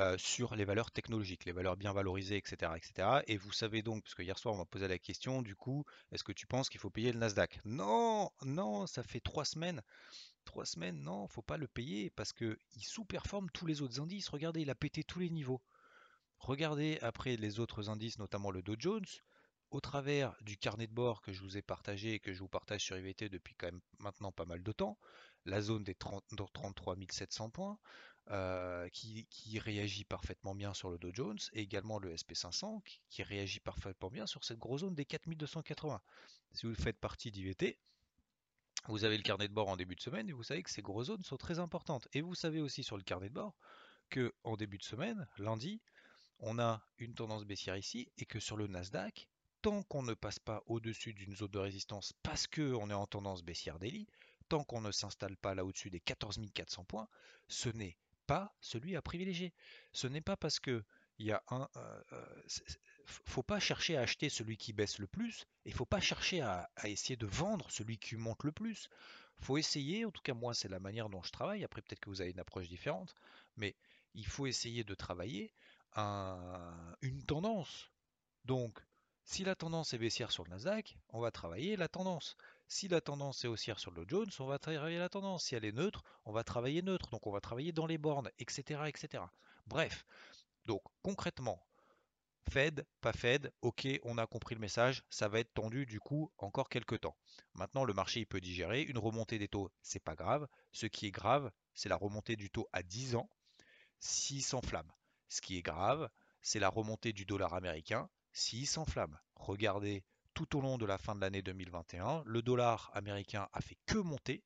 euh, 0.00 0.16
sur 0.16 0.54
les 0.54 0.64
valeurs 0.64 0.90
technologiques, 0.90 1.44
les 1.44 1.52
valeurs 1.52 1.76
bien 1.76 1.92
valorisées, 1.92 2.36
etc., 2.36 2.72
etc. 2.76 3.22
Et 3.26 3.36
vous 3.36 3.52
savez 3.52 3.82
donc, 3.82 4.02
puisque 4.04 4.20
hier 4.20 4.38
soir 4.38 4.54
on 4.54 4.58
m'a 4.58 4.64
posé 4.64 4.86
la 4.86 4.98
question, 4.98 5.42
du 5.42 5.56
coup, 5.56 5.84
est-ce 6.12 6.22
que 6.22 6.32
tu 6.32 6.46
penses 6.46 6.68
qu'il 6.68 6.80
faut 6.80 6.90
payer 6.90 7.12
le 7.12 7.18
Nasdaq? 7.18 7.60
Non, 7.64 8.30
non, 8.42 8.86
ça 8.86 9.02
fait 9.02 9.20
trois 9.20 9.44
semaines. 9.44 9.82
Trois 10.44 10.66
semaines, 10.66 11.02
non, 11.02 11.26
faut 11.28 11.42
pas 11.42 11.56
le 11.56 11.66
payer 11.66 12.10
parce 12.10 12.32
qu'il 12.32 12.56
sous-performe 12.80 13.50
tous 13.50 13.66
les 13.66 13.82
autres 13.82 14.00
indices. 14.00 14.28
Regardez, 14.28 14.62
il 14.62 14.70
a 14.70 14.74
pété 14.74 15.02
tous 15.02 15.18
les 15.18 15.30
niveaux. 15.30 15.60
Regardez 16.38 16.98
après 17.02 17.36
les 17.36 17.58
autres 17.58 17.90
indices, 17.90 18.18
notamment 18.18 18.50
le 18.50 18.62
Dow 18.62 18.76
Jones, 18.78 19.04
au 19.70 19.80
travers 19.80 20.34
du 20.40 20.56
carnet 20.56 20.86
de 20.86 20.94
bord 20.94 21.20
que 21.20 21.32
je 21.32 21.42
vous 21.42 21.56
ai 21.56 21.62
partagé 21.62 22.14
et 22.14 22.20
que 22.20 22.32
je 22.32 22.38
vous 22.38 22.48
partage 22.48 22.84
sur 22.84 22.96
IVT 22.96 23.28
depuis 23.28 23.54
quand 23.54 23.66
même 23.66 23.80
maintenant 23.98 24.32
pas 24.32 24.46
mal 24.46 24.62
de 24.62 24.72
temps, 24.72 24.98
la 25.44 25.60
zone 25.60 25.84
des 25.84 25.94
30, 25.94 26.24
33 26.52 26.96
700 27.10 27.50
points, 27.50 27.78
euh, 28.30 28.88
qui, 28.90 29.26
réagit 29.58 30.04
parfaitement 30.04 30.54
bien 30.54 30.74
sur 30.74 30.90
le 30.90 30.98
Dow 30.98 31.10
Jones, 31.14 31.38
et 31.54 31.60
également 31.60 31.98
le 31.98 32.14
SP500 32.14 32.82
qui, 33.08 33.22
réagit 33.22 33.60
parfaitement 33.60 34.10
bien 34.10 34.26
sur 34.26 34.44
cette 34.44 34.58
grosse 34.58 34.82
zone 34.82 34.94
des 34.94 35.04
4280. 35.04 36.02
Si 36.52 36.66
vous 36.66 36.74
faites 36.74 36.98
partie 36.98 37.30
d'IVT, 37.30 37.78
vous 38.86 39.04
avez 39.04 39.16
le 39.16 39.22
carnet 39.22 39.48
de 39.48 39.54
bord 39.54 39.68
en 39.68 39.76
début 39.76 39.96
de 39.96 40.00
semaine 40.00 40.28
et 40.28 40.32
vous 40.32 40.42
savez 40.42 40.62
que 40.62 40.70
ces 40.70 40.82
grosses 40.82 41.06
zones 41.06 41.22
sont 41.22 41.36
très 41.36 41.58
importantes. 41.58 42.06
Et 42.12 42.20
vous 42.20 42.34
savez 42.34 42.60
aussi 42.60 42.82
sur 42.82 42.96
le 42.96 43.02
carnet 43.02 43.28
de 43.28 43.34
bord 43.34 43.54
que 44.10 44.34
en 44.44 44.56
début 44.56 44.78
de 44.78 44.84
semaine, 44.84 45.26
lundi, 45.38 45.80
on 46.38 46.58
a 46.58 46.82
une 46.98 47.14
tendance 47.14 47.44
baissière 47.44 47.76
ici 47.76 48.10
et 48.18 48.26
que 48.26 48.40
sur 48.40 48.56
le 48.56 48.66
Nasdaq, 48.66 49.28
tant 49.62 49.82
qu'on 49.84 50.02
ne 50.02 50.14
passe 50.14 50.38
pas 50.38 50.62
au-dessus 50.66 51.12
d'une 51.12 51.34
zone 51.34 51.50
de 51.50 51.58
résistance 51.58 52.12
parce 52.22 52.46
qu'on 52.46 52.90
est 52.90 52.94
en 52.94 53.06
tendance 53.06 53.42
baissière 53.42 53.78
daily, 53.78 54.06
tant 54.48 54.64
qu'on 54.64 54.80
ne 54.80 54.92
s'installe 54.92 55.36
pas 55.36 55.54
là 55.54 55.64
au-dessus 55.64 55.90
des 55.90 56.00
14 56.00 56.38
400 56.54 56.84
points, 56.84 57.08
ce 57.48 57.68
n'est 57.70 57.96
pas 58.28 58.54
celui 58.60 58.94
à 58.94 59.02
privilégier. 59.02 59.52
Ce 59.92 60.06
n'est 60.06 60.20
pas 60.20 60.36
parce 60.36 60.60
que 60.60 60.84
il 61.18 61.26
y 61.26 61.32
a 61.32 61.42
un, 61.48 61.68
euh, 61.76 62.02
euh, 62.12 62.26
faut 63.06 63.42
pas 63.42 63.58
chercher 63.58 63.96
à 63.96 64.02
acheter 64.02 64.28
celui 64.28 64.56
qui 64.56 64.72
baisse 64.72 64.98
le 64.98 65.08
plus, 65.08 65.46
et 65.64 65.72
faut 65.72 65.86
pas 65.86 65.98
chercher 65.98 66.42
à, 66.42 66.70
essayer 66.84 67.16
de 67.16 67.26
vendre 67.26 67.68
celui 67.70 67.98
qui 67.98 68.14
monte 68.16 68.44
le 68.44 68.52
plus. 68.52 68.88
Faut 69.40 69.56
essayer, 69.56 70.04
en 70.04 70.10
tout 70.10 70.22
cas 70.22 70.34
moi 70.34 70.54
c'est 70.54 70.68
la 70.68 70.78
manière 70.78 71.08
dont 71.08 71.22
je 71.22 71.32
travaille. 71.32 71.64
Après 71.64 71.80
peut-être 71.82 72.00
que 72.00 72.10
vous 72.10 72.20
avez 72.20 72.30
une 72.30 72.38
approche 72.38 72.68
différente, 72.68 73.14
mais 73.56 73.74
il 74.14 74.26
faut 74.26 74.46
essayer 74.46 74.84
de 74.84 74.94
travailler 74.94 75.52
une 75.96 77.24
tendance. 77.26 77.90
Donc 78.44 78.78
si 79.24 79.42
la 79.44 79.56
tendance 79.56 79.94
est 79.94 79.98
baissière 79.98 80.30
sur 80.30 80.44
le 80.44 80.50
Nasdaq, 80.50 80.98
on 81.08 81.20
va 81.20 81.30
travailler 81.30 81.76
la 81.76 81.88
tendance. 81.88 82.36
Si 82.68 82.86
la 82.86 83.00
tendance 83.00 83.44
est 83.44 83.48
haussière 83.48 83.78
sur 83.78 83.90
le 83.90 84.04
Jones, 84.06 84.30
on 84.38 84.46
va 84.46 84.58
travailler 84.58 84.98
la 84.98 85.08
tendance. 85.08 85.46
Si 85.46 85.54
elle 85.54 85.64
est 85.64 85.72
neutre, 85.72 86.04
on 86.26 86.32
va 86.32 86.44
travailler 86.44 86.82
neutre. 86.82 87.08
Donc 87.10 87.26
on 87.26 87.32
va 87.32 87.40
travailler 87.40 87.72
dans 87.72 87.86
les 87.86 87.96
bornes, 87.96 88.30
etc. 88.38 88.82
etc. 88.86 89.24
Bref, 89.66 90.04
donc 90.66 90.82
concrètement, 91.02 91.66
Fed, 92.50 92.86
pas 93.00 93.12
Fed, 93.12 93.52
ok, 93.62 93.88
on 94.04 94.18
a 94.18 94.26
compris 94.26 94.54
le 94.54 94.60
message, 94.60 95.02
ça 95.10 95.28
va 95.28 95.40
être 95.40 95.52
tendu 95.54 95.86
du 95.86 95.98
coup 95.98 96.30
encore 96.38 96.68
quelques 96.68 97.00
temps. 97.00 97.16
Maintenant, 97.54 97.84
le 97.84 97.94
marché 97.94 98.20
il 98.20 98.26
peut 98.26 98.40
digérer, 98.40 98.82
une 98.82 98.98
remontée 98.98 99.38
des 99.38 99.48
taux, 99.48 99.70
c'est 99.82 100.02
pas 100.02 100.14
grave. 100.14 100.46
Ce 100.72 100.86
qui 100.86 101.06
est 101.06 101.10
grave, 101.10 101.50
c'est 101.74 101.88
la 101.88 101.96
remontée 101.96 102.36
du 102.36 102.50
taux 102.50 102.68
à 102.72 102.82
10 102.82 103.16
ans, 103.16 103.30
s'il 103.98 104.42
s'enflamme. 104.42 104.90
Ce 105.28 105.40
qui 105.40 105.56
est 105.56 105.62
grave, 105.62 106.08
c'est 106.42 106.58
la 106.58 106.68
remontée 106.68 107.12
du 107.12 107.24
dollar 107.24 107.54
américain, 107.54 108.08
s'il 108.32 108.66
s'enflamme. 108.66 109.18
Regardez, 109.34 110.04
tout 110.38 110.56
au 110.56 110.60
long 110.60 110.78
de 110.78 110.86
la 110.86 110.98
fin 110.98 111.16
de 111.16 111.20
l'année 111.20 111.42
2021, 111.42 112.22
le 112.24 112.42
dollar 112.42 112.92
américain 112.94 113.48
a 113.52 113.60
fait 113.60 113.76
que 113.86 113.98
monter. 113.98 114.44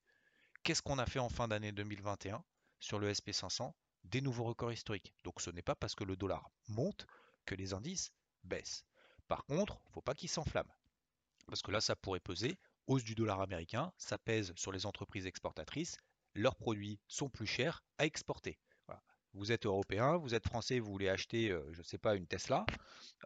Qu'est-ce 0.62 0.80
qu'on 0.80 0.98
a 0.98 1.04
fait 1.04 1.18
en 1.18 1.28
fin 1.28 1.48
d'année 1.48 1.70
2021 1.70 2.42
sur 2.80 2.98
le 2.98 3.12
SP500 3.12 3.74
Des 4.04 4.22
nouveaux 4.22 4.44
records 4.44 4.72
historiques. 4.72 5.12
Donc 5.22 5.42
ce 5.42 5.50
n'est 5.50 5.60
pas 5.60 5.74
parce 5.74 5.94
que 5.94 6.04
le 6.04 6.16
dollar 6.16 6.50
monte 6.68 7.06
que 7.44 7.54
les 7.54 7.74
indices 7.74 8.10
baissent. 8.42 8.86
Par 9.28 9.44
contre, 9.44 9.82
il 9.84 9.88
ne 9.88 9.92
faut 9.92 10.00
pas 10.00 10.14
qu'ils 10.14 10.30
s'enflamment. 10.30 10.74
Parce 11.46 11.60
que 11.60 11.70
là, 11.70 11.82
ça 11.82 11.94
pourrait 11.94 12.20
peser. 12.20 12.56
Hausse 12.86 13.04
du 13.04 13.14
dollar 13.14 13.42
américain, 13.42 13.92
ça 13.98 14.16
pèse 14.16 14.54
sur 14.56 14.72
les 14.72 14.86
entreprises 14.86 15.26
exportatrices. 15.26 15.98
Leurs 16.32 16.56
produits 16.56 17.00
sont 17.06 17.28
plus 17.28 17.46
chers 17.46 17.84
à 17.98 18.06
exporter. 18.06 18.58
Vous 19.34 19.50
êtes 19.50 19.64
européen, 19.64 20.18
vous 20.18 20.34
êtes 20.34 20.46
français, 20.46 20.78
vous 20.78 20.90
voulez 20.90 21.08
acheter, 21.08 21.50
euh, 21.50 21.62
je 21.72 21.78
ne 21.78 21.84
sais 21.84 21.98
pas, 21.98 22.16
une 22.16 22.26
Tesla 22.26 22.66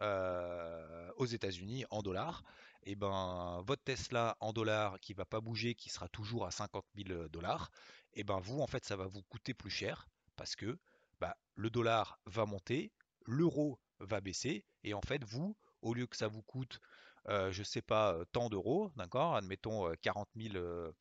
euh, 0.01 1.11
aux 1.17 1.25
États-Unis 1.25 1.85
en 1.89 2.01
dollars. 2.01 2.43
Et 2.83 2.91
eh 2.91 2.95
ben, 2.95 3.61
votre 3.65 3.83
Tesla 3.83 4.37
en 4.39 4.53
dollars 4.53 4.99
qui 5.01 5.13
va 5.13 5.25
pas 5.25 5.41
bouger, 5.41 5.75
qui 5.75 5.89
sera 5.89 6.07
toujours 6.07 6.45
à 6.45 6.51
50 6.51 6.85
000 6.95 7.27
dollars, 7.27 7.69
et 8.13 8.21
eh 8.21 8.23
ben 8.23 8.39
vous, 8.39 8.61
en 8.61 8.67
fait, 8.67 8.85
ça 8.85 8.95
va 8.95 9.05
vous 9.07 9.21
coûter 9.23 9.53
plus 9.53 9.69
cher 9.69 10.07
parce 10.37 10.55
que 10.55 10.79
bah, 11.19 11.35
le 11.55 11.69
dollar 11.69 12.19
va 12.25 12.45
monter, 12.45 12.93
l'euro 13.25 13.77
va 13.99 14.21
baisser. 14.21 14.63
Et 14.85 14.93
en 14.93 15.01
fait, 15.01 15.23
vous, 15.25 15.57
au 15.81 15.93
lieu 15.93 16.07
que 16.07 16.15
ça 16.15 16.29
vous 16.29 16.41
coûte, 16.43 16.79
euh, 17.27 17.51
je 17.51 17.59
ne 17.59 17.65
sais 17.65 17.81
pas, 17.81 18.13
euh, 18.13 18.23
tant 18.31 18.47
d'euros, 18.49 18.91
d'accord, 18.95 19.35
admettons 19.35 19.91
40 20.01 20.29
000, 20.37 20.93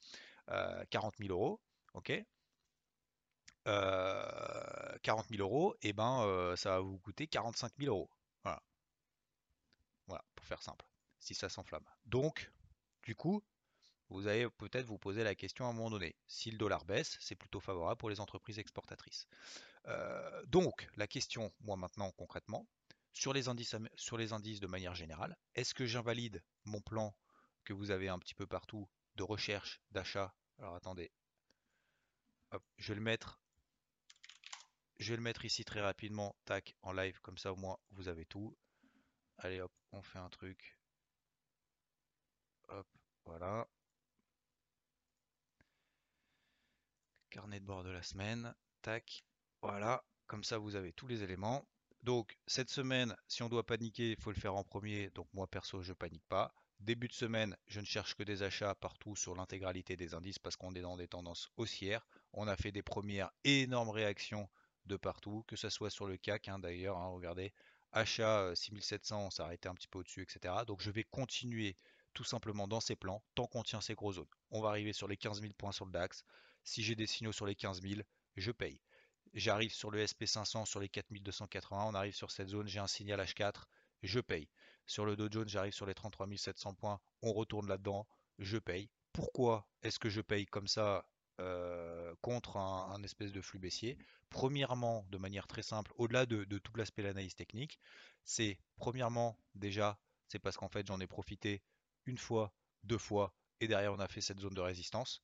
40 0.91 1.15
000 1.19 1.31
euros, 1.31 1.61
ok 1.95 2.13
40 3.67 5.29
000 5.29 5.41
euros, 5.41 5.75
et 5.83 5.89
eh 5.89 5.93
ben 5.93 6.23
euh, 6.23 6.57
ça 6.57 6.71
va 6.71 6.81
vous 6.81 6.99
coûter 6.99 7.27
45 7.27 7.73
000 7.79 7.93
euros. 7.95 8.11
Voilà. 8.45 8.63
Voilà, 10.07 10.25
pour 10.35 10.47
faire 10.47 10.63
simple, 10.63 10.87
si 11.19 11.35
ça 11.35 11.49
s'enflamme. 11.49 11.85
Donc, 12.05 12.53
du 13.03 13.17
coup, 13.17 13.43
vous 14.09 14.29
allez 14.29 14.49
peut-être 14.51 14.87
vous 14.87 14.99
poser 14.99 15.25
la 15.25 15.35
question 15.35 15.67
à 15.67 15.71
un 15.71 15.73
moment 15.73 15.91
donné. 15.91 16.15
Si 16.27 16.51
le 16.51 16.59
dollar 16.59 16.85
baisse, 16.85 17.17
c'est 17.21 17.35
plutôt 17.35 17.61
favorable 17.61 17.99
pour 17.99 18.11
les 18.11 18.21
entreprises 18.21 18.59
exportatrices. 18.59 19.27
donc, 20.47 20.89
la 20.97 21.07
question, 21.07 21.53
moi 21.61 21.77
maintenant 21.77 22.11
concrètement, 22.13 22.67
sur 23.13 23.33
les 23.33 23.49
indices, 23.49 23.75
sur 23.95 24.19
les 24.19 24.33
indices 24.33 24.61
de 24.61 24.67
manière 24.67 24.95
générale, 24.95 25.37
est-ce 25.55 25.75
que 25.75 25.87
j'invalide 25.87 26.43
mon 26.65 26.81
plan 26.83 27.17
que 27.65 27.73
vous 27.73 27.91
avez 27.91 28.09
un 28.09 28.19
petit 28.19 28.35
peu 28.35 28.47
partout 28.47 28.89
de 29.17 29.23
recherche, 29.23 29.81
d'achat? 29.91 30.35
Alors 30.59 30.75
attendez, 30.77 31.11
je 32.77 32.89
vais 32.89 32.95
le 32.95 33.01
mettre. 33.01 33.41
Je 34.99 35.13
vais 35.13 35.17
le 35.17 35.23
mettre 35.23 35.45
ici 35.45 35.65
très 35.65 35.81
rapidement, 35.81 36.35
tac, 36.45 36.75
en 36.83 36.93
live, 36.93 37.21
comme 37.21 37.37
ça 37.39 37.53
au 37.53 37.57
moins 37.57 37.79
vous 37.91 38.09
avez 38.09 38.25
tout. 38.25 38.57
Allez 39.39 39.61
hop, 39.61 39.73
on 39.93 40.03
fait 40.03 40.19
un 40.19 40.31
truc. 40.31 40.79
Hop, 42.69 42.87
voilà. 43.27 43.69
Carnet 47.31 47.61
de 47.61 47.67
bord 47.67 47.85
de 47.85 47.91
la 47.91 48.03
semaine, 48.03 48.55
tac, 48.81 49.25
voilà, 49.61 50.03
comme 50.27 50.45
ça 50.45 50.59
vous 50.59 50.77
avez 50.77 50.93
tous 50.93 51.07
les 51.07 51.23
éléments. 51.23 51.69
Donc 52.03 52.39
cette 52.47 52.71
semaine, 52.71 53.15
si 53.29 53.43
on 53.43 53.49
doit 53.49 53.67
paniquer, 53.67 54.13
il 54.13 54.21
faut 54.21 54.31
le 54.31 54.41
faire 54.41 54.55
en 54.55 54.65
premier. 54.65 55.11
Donc 55.11 55.29
moi 55.35 55.47
perso, 55.47 55.83
je 55.83 55.93
panique 55.93 56.27
pas. 56.29 56.55
Début 56.81 57.09
de 57.09 57.13
semaine, 57.13 57.57
je 57.67 57.81
ne 57.81 57.85
cherche 57.85 58.15
que 58.15 58.23
des 58.23 58.43
achats 58.43 58.75
partout 58.77 59.17
sur 59.17 59.35
l'intégralité 59.35 59.97
des 59.97 60.15
indices 60.15 60.39
parce 60.39 60.57
qu'on 60.57 60.75
est 60.75 60.81
dans 60.83 60.97
des 60.97 61.09
tendances 61.09 61.51
haussières. 61.57 62.07
On 62.33 62.49
a 62.49 62.57
fait 62.57 62.73
des 62.73 62.83
premières 62.83 63.31
énormes 63.45 63.91
réactions 63.91 64.49
de 64.87 64.97
partout, 64.97 65.45
que 65.47 65.57
ce 65.57 65.69
soit 65.69 65.91
sur 65.91 66.07
le 66.07 66.17
CAC 66.17 66.49
hein, 66.49 66.59
d'ailleurs. 66.59 66.97
Hein, 66.97 67.09
regardez, 67.09 67.53
achat 67.93 68.55
6700, 68.55 69.17
euh, 69.17 69.27
on 69.27 69.31
s'est 69.31 69.43
arrêté 69.43 69.69
un 69.69 69.75
petit 69.75 69.89
peu 69.89 69.99
au-dessus, 69.99 70.23
etc. 70.23 70.55
Donc 70.67 70.81
je 70.81 70.91
vais 70.91 71.05
continuer 71.05 71.77
tout 72.15 72.25
simplement 72.25 72.67
dans 72.67 72.81
ces 72.81 72.97
plans 72.97 73.23
tant 73.35 73.47
qu'on 73.47 73.63
tient 73.63 73.81
ces 73.81 73.95
gros 73.95 74.13
zones. 74.13 74.29
On 74.51 74.61
va 74.61 74.71
arriver 74.71 74.93
sur 74.93 75.09
les 75.09 75.17
15 75.17 75.41
000 75.41 75.53
points 75.57 75.73
sur 75.73 75.85
le 75.85 75.93
DAX. 75.93 76.25
Si 76.65 76.83
j'ai 76.83 76.95
des 76.95 77.07
signaux 77.07 77.33
sur 77.33 77.47
les 77.47 77.55
15 77.55 77.83
000, 77.83 78.01
je 78.37 78.51
paye. 78.51 78.81
J'arrive 79.35 79.73
sur 79.73 79.91
le 79.91 80.03
SP500 80.03 80.65
sur 80.65 80.81
les 80.81 80.89
4280, 80.89 81.85
on 81.85 81.95
arrive 81.95 82.15
sur 82.15 82.31
cette 82.31 82.49
zone, 82.49 82.67
j'ai 82.67 82.79
un 82.79 82.87
signal 82.87 83.21
H4, 83.21 83.65
je 84.03 84.21
paye. 84.21 84.49
Sur 84.87 85.05
le 85.05 85.17
Dow 85.17 85.29
Jones, 85.31 85.49
j'arrive 85.49 85.75
sur 85.75 85.85
les 85.85 85.95
33 85.95 86.27
700 86.37 86.75
points, 86.75 87.01
on 87.23 87.33
retourne 87.33 87.69
là-dedans, 87.69 88.07
je 88.39 88.57
paye. 88.57 88.89
Pourquoi 89.13 89.69
est-ce 89.83 89.99
que 89.99 90.09
je 90.09 90.21
paye 90.21 90.47
comme 90.47 90.69
ça 90.69 91.07
euh, 91.41 92.15
contre 92.23 92.57
un, 92.57 93.03
espèce 93.03 93.33
de 93.33 93.41
flux 93.41 93.59
baissier 93.59 93.99
Premièrement, 94.31 95.07
de 95.11 95.19
manière 95.19 95.47
très 95.47 95.63
simple, 95.63 95.93
au-delà 95.97 96.27
de, 96.27 96.45
tout 96.59 96.75
l'aspect 96.77 97.03
de 97.03 97.09
l'analyse 97.09 97.35
technique, 97.35 97.79
c'est 98.25 98.59
premièrement 98.77 99.39
déjà, 99.55 99.99
c'est 100.29 100.39
parce 100.39 100.57
qu'en 100.57 100.69
fait 100.69 100.87
j'en 100.87 100.99
ai 101.01 101.07
profité 101.07 101.63
une 102.07 102.19
fois, 102.19 102.53
deux 102.85 102.99
fois, 102.99 103.35
et 103.61 103.69
derrière 103.69 103.93
on 103.93 103.99
a 103.99 104.09
fait 104.09 104.21
cette 104.21 104.41
zone 104.41 104.55
de 104.55 104.61
résistance. 104.61 105.23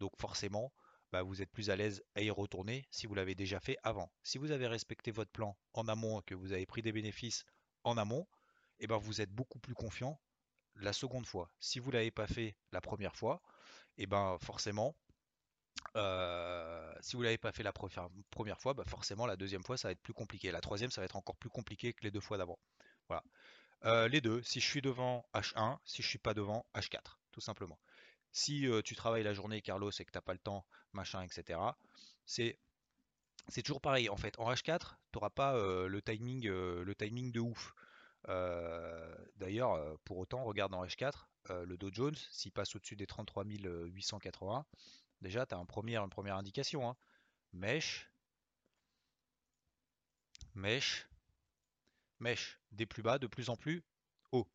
Donc 0.00 0.12
forcément, 0.18 0.72
bah, 1.12 1.22
vous 1.22 1.42
êtes 1.42 1.50
plus 1.50 1.70
à 1.70 1.76
l'aise 1.76 2.02
à 2.14 2.22
y 2.22 2.30
retourner 2.30 2.86
si 2.90 3.06
vous 3.06 3.14
l'avez 3.14 3.34
déjà 3.34 3.60
fait 3.60 3.76
avant. 3.82 4.10
Si 4.22 4.38
vous 4.38 4.50
avez 4.50 4.66
respecté 4.66 5.10
votre 5.10 5.30
plan 5.30 5.56
en 5.72 5.88
amont 5.88 6.20
et 6.20 6.24
que 6.24 6.34
vous 6.34 6.52
avez 6.52 6.66
pris 6.66 6.82
des 6.82 6.92
bénéfices 6.92 7.44
en 7.84 7.96
amont, 7.96 8.26
et 8.80 8.84
eh 8.84 8.86
ben 8.88 8.98
vous 8.98 9.20
êtes 9.20 9.30
beaucoup 9.30 9.60
plus 9.60 9.74
confiant 9.74 10.20
la 10.76 10.92
seconde 10.92 11.26
fois. 11.26 11.50
Si 11.60 11.78
vous 11.78 11.90
ne 11.90 11.96
l'avez 11.96 12.10
pas 12.10 12.26
fait 12.26 12.56
la 12.72 12.80
première 12.80 13.16
fois, 13.16 13.40
et 13.96 14.02
eh 14.02 14.06
ben 14.06 14.36
forcément, 14.40 14.96
euh, 15.96 16.92
si 17.00 17.16
vous 17.16 17.22
l'avez 17.22 17.38
pas 17.38 17.52
fait 17.52 17.62
la 17.62 17.72
première 17.72 18.60
fois, 18.60 18.74
bah 18.74 18.84
forcément 18.86 19.26
la 19.26 19.36
deuxième 19.36 19.62
fois 19.62 19.76
ça 19.76 19.88
va 19.88 19.92
être 19.92 20.02
plus 20.02 20.14
compliqué. 20.14 20.50
La 20.50 20.60
troisième 20.60 20.90
ça 20.90 21.00
va 21.00 21.04
être 21.04 21.16
encore 21.16 21.36
plus 21.36 21.50
compliqué 21.50 21.92
que 21.92 22.02
les 22.02 22.10
deux 22.10 22.20
fois 22.20 22.36
d'avant. 22.38 22.58
Voilà. 23.08 23.22
Euh, 23.84 24.08
les 24.08 24.20
deux, 24.20 24.42
si 24.42 24.60
je 24.60 24.66
suis 24.66 24.82
devant 24.82 25.26
H1, 25.34 25.78
si 25.84 26.02
je 26.02 26.08
suis 26.08 26.18
pas 26.18 26.34
devant 26.34 26.66
H4, 26.74 27.18
tout 27.32 27.40
simplement. 27.40 27.78
Si 28.32 28.66
tu 28.84 28.96
travailles 28.96 29.22
la 29.22 29.34
journée, 29.34 29.62
Carlos, 29.62 29.90
et 29.90 30.04
que 30.04 30.10
tu 30.10 30.16
n'as 30.16 30.22
pas 30.22 30.32
le 30.32 30.40
temps, 30.40 30.66
machin, 30.92 31.22
etc., 31.22 31.60
c'est 32.26 32.58
c'est 33.48 33.62
toujours 33.62 33.80
pareil. 33.80 34.08
En 34.08 34.16
fait, 34.16 34.36
en 34.40 34.50
H4, 34.50 34.78
tu 34.78 34.96
n'auras 35.14 35.30
pas 35.30 35.52
le, 35.54 36.02
timing, 36.02 36.48
le 36.48 36.94
timing 36.96 37.30
de 37.30 37.38
ouf. 37.38 37.74
D'ailleurs, 39.36 39.98
pour 40.04 40.18
autant, 40.18 40.42
regarde 40.42 40.74
en 40.74 40.84
H4, 40.84 41.12
le 41.50 41.76
Dow 41.76 41.90
Jones, 41.92 42.16
s'il 42.32 42.50
passe 42.50 42.74
au-dessus 42.74 42.96
des 42.96 43.06
33 43.06 43.44
880, 43.44 44.66
déjà, 45.24 45.46
tu 45.46 45.54
as 45.54 45.58
un 45.58 45.64
premier, 45.64 45.96
une 45.96 46.10
première 46.10 46.36
indication. 46.36 46.88
Hein. 46.88 46.96
Mèche, 47.52 48.08
mèche, 50.54 51.08
mèche, 52.20 52.60
des 52.70 52.86
plus 52.86 53.02
bas, 53.02 53.18
de 53.18 53.26
plus 53.26 53.48
en 53.48 53.56
plus 53.56 53.82
haut. 54.30 54.48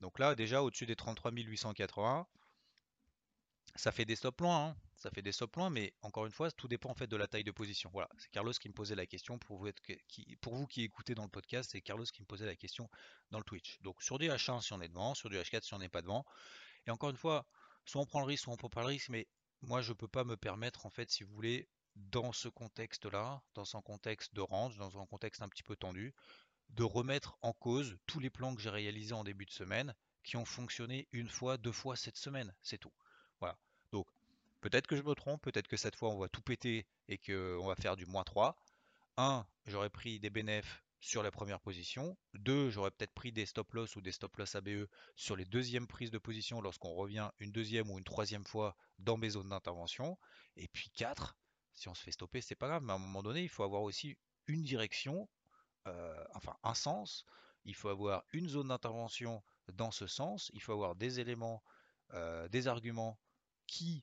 Donc 0.00 0.18
là, 0.18 0.34
déjà, 0.34 0.62
au-dessus 0.62 0.86
des 0.86 0.96
33 0.96 1.32
880, 1.32 2.26
ça 3.74 3.92
fait 3.92 4.04
des 4.04 4.16
stops 4.16 4.40
loin, 4.40 4.68
hein. 4.68 4.76
ça 4.96 5.10
fait 5.10 5.20
des 5.20 5.32
stops 5.32 5.54
loin, 5.56 5.68
mais 5.68 5.92
encore 6.00 6.24
une 6.26 6.32
fois, 6.32 6.50
tout 6.50 6.68
dépend 6.68 6.90
en 6.90 6.94
fait 6.94 7.06
de 7.08 7.16
la 7.16 7.26
taille 7.26 7.44
de 7.44 7.50
position. 7.50 7.90
Voilà, 7.92 8.08
c'est 8.16 8.30
Carlos 8.30 8.52
qui 8.52 8.68
me 8.68 8.74
posait 8.74 8.94
la 8.94 9.06
question 9.06 9.38
pour 9.38 9.58
vous, 9.58 9.70
qui, 10.08 10.36
pour 10.40 10.54
vous 10.54 10.66
qui 10.66 10.82
écoutez 10.82 11.14
dans 11.14 11.24
le 11.24 11.28
podcast, 11.28 11.70
c'est 11.72 11.80
Carlos 11.82 12.04
qui 12.04 12.22
me 12.22 12.26
posait 12.26 12.46
la 12.46 12.56
question 12.56 12.88
dans 13.30 13.38
le 13.38 13.44
Twitch. 13.44 13.78
Donc 13.82 14.02
sur 14.02 14.18
du 14.18 14.28
H1 14.28 14.62
si 14.62 14.72
on 14.72 14.80
est 14.80 14.88
devant, 14.88 15.14
sur 15.14 15.28
du 15.28 15.36
H4 15.36 15.62
si 15.62 15.74
on 15.74 15.78
n'est 15.78 15.88
pas 15.88 16.02
devant. 16.02 16.24
Et 16.86 16.90
encore 16.90 17.10
une 17.10 17.16
fois, 17.16 17.44
soit 17.84 18.00
on 18.00 18.06
prend 18.06 18.20
le 18.20 18.26
risque, 18.26 18.44
soit 18.44 18.54
on 18.54 18.56
prend 18.56 18.70
pas 18.70 18.82
le 18.82 18.88
risque, 18.88 19.10
moi 19.62 19.80
je 19.82 19.92
peux 19.92 20.08
pas 20.08 20.24
me 20.24 20.36
permettre 20.36 20.86
en 20.86 20.90
fait, 20.90 21.10
si 21.10 21.24
vous 21.24 21.34
voulez, 21.34 21.68
dans 21.96 22.32
ce 22.32 22.48
contexte-là, 22.48 23.42
dans 23.54 23.76
un 23.76 23.82
contexte 23.82 24.34
de 24.34 24.40
range, 24.40 24.76
dans 24.76 24.98
un 25.00 25.06
contexte 25.06 25.42
un 25.42 25.48
petit 25.48 25.62
peu 25.62 25.76
tendu, 25.76 26.14
de 26.70 26.84
remettre 26.84 27.38
en 27.42 27.52
cause 27.52 27.96
tous 28.06 28.20
les 28.20 28.30
plans 28.30 28.54
que 28.54 28.60
j'ai 28.60 28.70
réalisés 28.70 29.14
en 29.14 29.24
début 29.24 29.46
de 29.46 29.50
semaine, 29.50 29.94
qui 30.24 30.36
ont 30.36 30.44
fonctionné 30.44 31.08
une 31.12 31.28
fois, 31.28 31.56
deux 31.56 31.72
fois 31.72 31.96
cette 31.96 32.16
semaine, 32.16 32.52
c'est 32.62 32.78
tout. 32.78 32.92
Voilà. 33.40 33.56
Donc, 33.92 34.06
peut-être 34.60 34.86
que 34.86 34.96
je 34.96 35.02
me 35.02 35.14
trompe, 35.14 35.42
peut-être 35.42 35.68
que 35.68 35.76
cette 35.76 35.96
fois 35.96 36.10
on 36.10 36.18
va 36.18 36.28
tout 36.28 36.42
péter 36.42 36.86
et 37.08 37.18
qu'on 37.18 37.66
va 37.66 37.76
faire 37.76 37.96
du 37.96 38.06
moins 38.06 38.24
3. 38.24 38.56
1, 39.16 39.46
j'aurais 39.66 39.88
pris 39.88 40.20
des 40.20 40.28
bénéfices 40.30 40.85
sur 41.06 41.22
la 41.22 41.30
première 41.30 41.60
position. 41.60 42.18
2, 42.34 42.68
j'aurais 42.68 42.90
peut-être 42.90 43.14
pris 43.14 43.30
des 43.30 43.46
stop 43.46 43.72
loss 43.74 43.94
ou 43.94 44.00
des 44.00 44.10
stop 44.10 44.36
loss 44.38 44.56
ABE 44.56 44.88
sur 45.14 45.36
les 45.36 45.44
deuxièmes 45.44 45.86
prises 45.86 46.10
de 46.10 46.18
position 46.18 46.60
lorsqu'on 46.60 46.94
revient 46.94 47.30
une 47.38 47.52
deuxième 47.52 47.88
ou 47.92 47.98
une 47.98 48.04
troisième 48.04 48.44
fois 48.44 48.76
dans 48.98 49.16
mes 49.16 49.30
zones 49.30 49.50
d'intervention. 49.50 50.18
Et 50.56 50.66
puis 50.66 50.90
4, 50.90 51.36
si 51.74 51.88
on 51.88 51.94
se 51.94 52.02
fait 52.02 52.10
stopper, 52.10 52.40
c'est 52.40 52.56
pas 52.56 52.66
grave, 52.66 52.82
mais 52.82 52.92
à 52.92 52.96
un 52.96 52.98
moment 52.98 53.22
donné, 53.22 53.40
il 53.44 53.48
faut 53.48 53.62
avoir 53.62 53.82
aussi 53.82 54.18
une 54.48 54.64
direction, 54.64 55.28
euh, 55.86 56.24
enfin 56.34 56.56
un 56.64 56.74
sens. 56.74 57.24
Il 57.64 57.76
faut 57.76 57.88
avoir 57.88 58.24
une 58.32 58.48
zone 58.48 58.68
d'intervention 58.68 59.44
dans 59.74 59.92
ce 59.92 60.08
sens. 60.08 60.50
Il 60.54 60.60
faut 60.60 60.72
avoir 60.72 60.96
des 60.96 61.20
éléments, 61.20 61.62
euh, 62.14 62.48
des 62.48 62.66
arguments 62.66 63.16
qui 63.68 64.02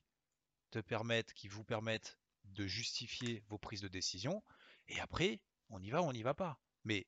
te 0.70 0.78
permettent, 0.78 1.34
qui 1.34 1.48
vous 1.48 1.64
permettent 1.64 2.18
de 2.44 2.66
justifier 2.66 3.44
vos 3.48 3.58
prises 3.58 3.82
de 3.82 3.88
décision. 3.88 4.42
Et 4.88 5.00
après, 5.00 5.42
on 5.68 5.82
y 5.82 5.90
va 5.90 6.00
ou 6.00 6.06
on 6.06 6.12
n'y 6.14 6.22
va 6.22 6.32
pas. 6.32 6.58
Mais 6.84 7.06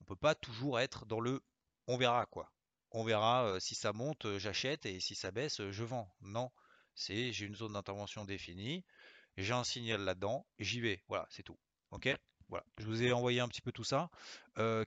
On 0.00 0.04
peut 0.04 0.16
pas 0.16 0.34
toujours 0.34 0.80
être 0.80 1.06
dans 1.06 1.20
le 1.20 1.42
on 1.86 1.96
verra 1.96 2.26
quoi. 2.26 2.52
On 2.92 3.04
verra 3.04 3.58
si 3.60 3.74
ça 3.74 3.92
monte, 3.92 4.38
j'achète 4.38 4.86
et 4.86 5.00
si 5.00 5.14
ça 5.14 5.30
baisse, 5.30 5.62
je 5.70 5.84
vends. 5.84 6.10
Non, 6.20 6.50
c'est 6.94 7.32
j'ai 7.32 7.46
une 7.46 7.54
zone 7.56 7.74
d'intervention 7.74 8.24
définie, 8.24 8.84
j'ai 9.36 9.52
un 9.54 9.64
signal 9.64 10.02
là-dedans, 10.02 10.46
j'y 10.58 10.80
vais. 10.80 11.02
Voilà, 11.08 11.26
c'est 11.30 11.42
tout. 11.42 11.58
Ok? 11.90 12.08
Voilà, 12.48 12.64
je 12.78 12.86
vous 12.86 13.02
ai 13.02 13.12
envoyé 13.12 13.40
un 13.40 13.48
petit 13.48 13.60
peu 13.60 13.72
tout 13.72 13.84
ça. 13.84 14.10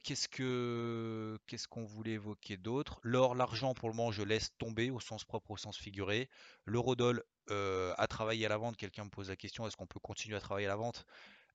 qu'est-ce 0.04 0.28
que 0.28 1.38
qu'est-ce 1.48 1.68
qu'on 1.68 1.86
voulait 1.86 2.14
évoquer 2.14 2.58
d'autre? 2.58 3.00
L'or, 3.04 3.36
l'argent, 3.36 3.74
pour 3.76 3.90
le 3.90 3.96
moment, 3.96 4.12
je 4.12 4.24
laisse 4.24 4.50
tomber 4.58 4.90
au 4.90 5.00
sens 5.00 5.24
propre, 5.24 5.52
au 5.52 5.58
sens 5.58 5.78
figuré. 5.78 6.30
L'eurodoll 6.66 7.24
euh, 7.52 7.94
à 7.98 8.08
travailler 8.08 8.46
à 8.46 8.50
la 8.50 8.58
vente. 8.58 8.78
Quelqu'un 8.78 9.06
me 9.06 9.10
pose 9.10 9.30
la 9.30 9.36
question 9.36 9.68
est-ce 9.68 9.78
qu'on 9.78 9.88
peut 9.88 10.00
continuer 10.00 10.38
à 10.38 10.40
travailler 10.40 10.68
à 10.68 10.70
la 10.70 10.76
vente? 10.76 11.06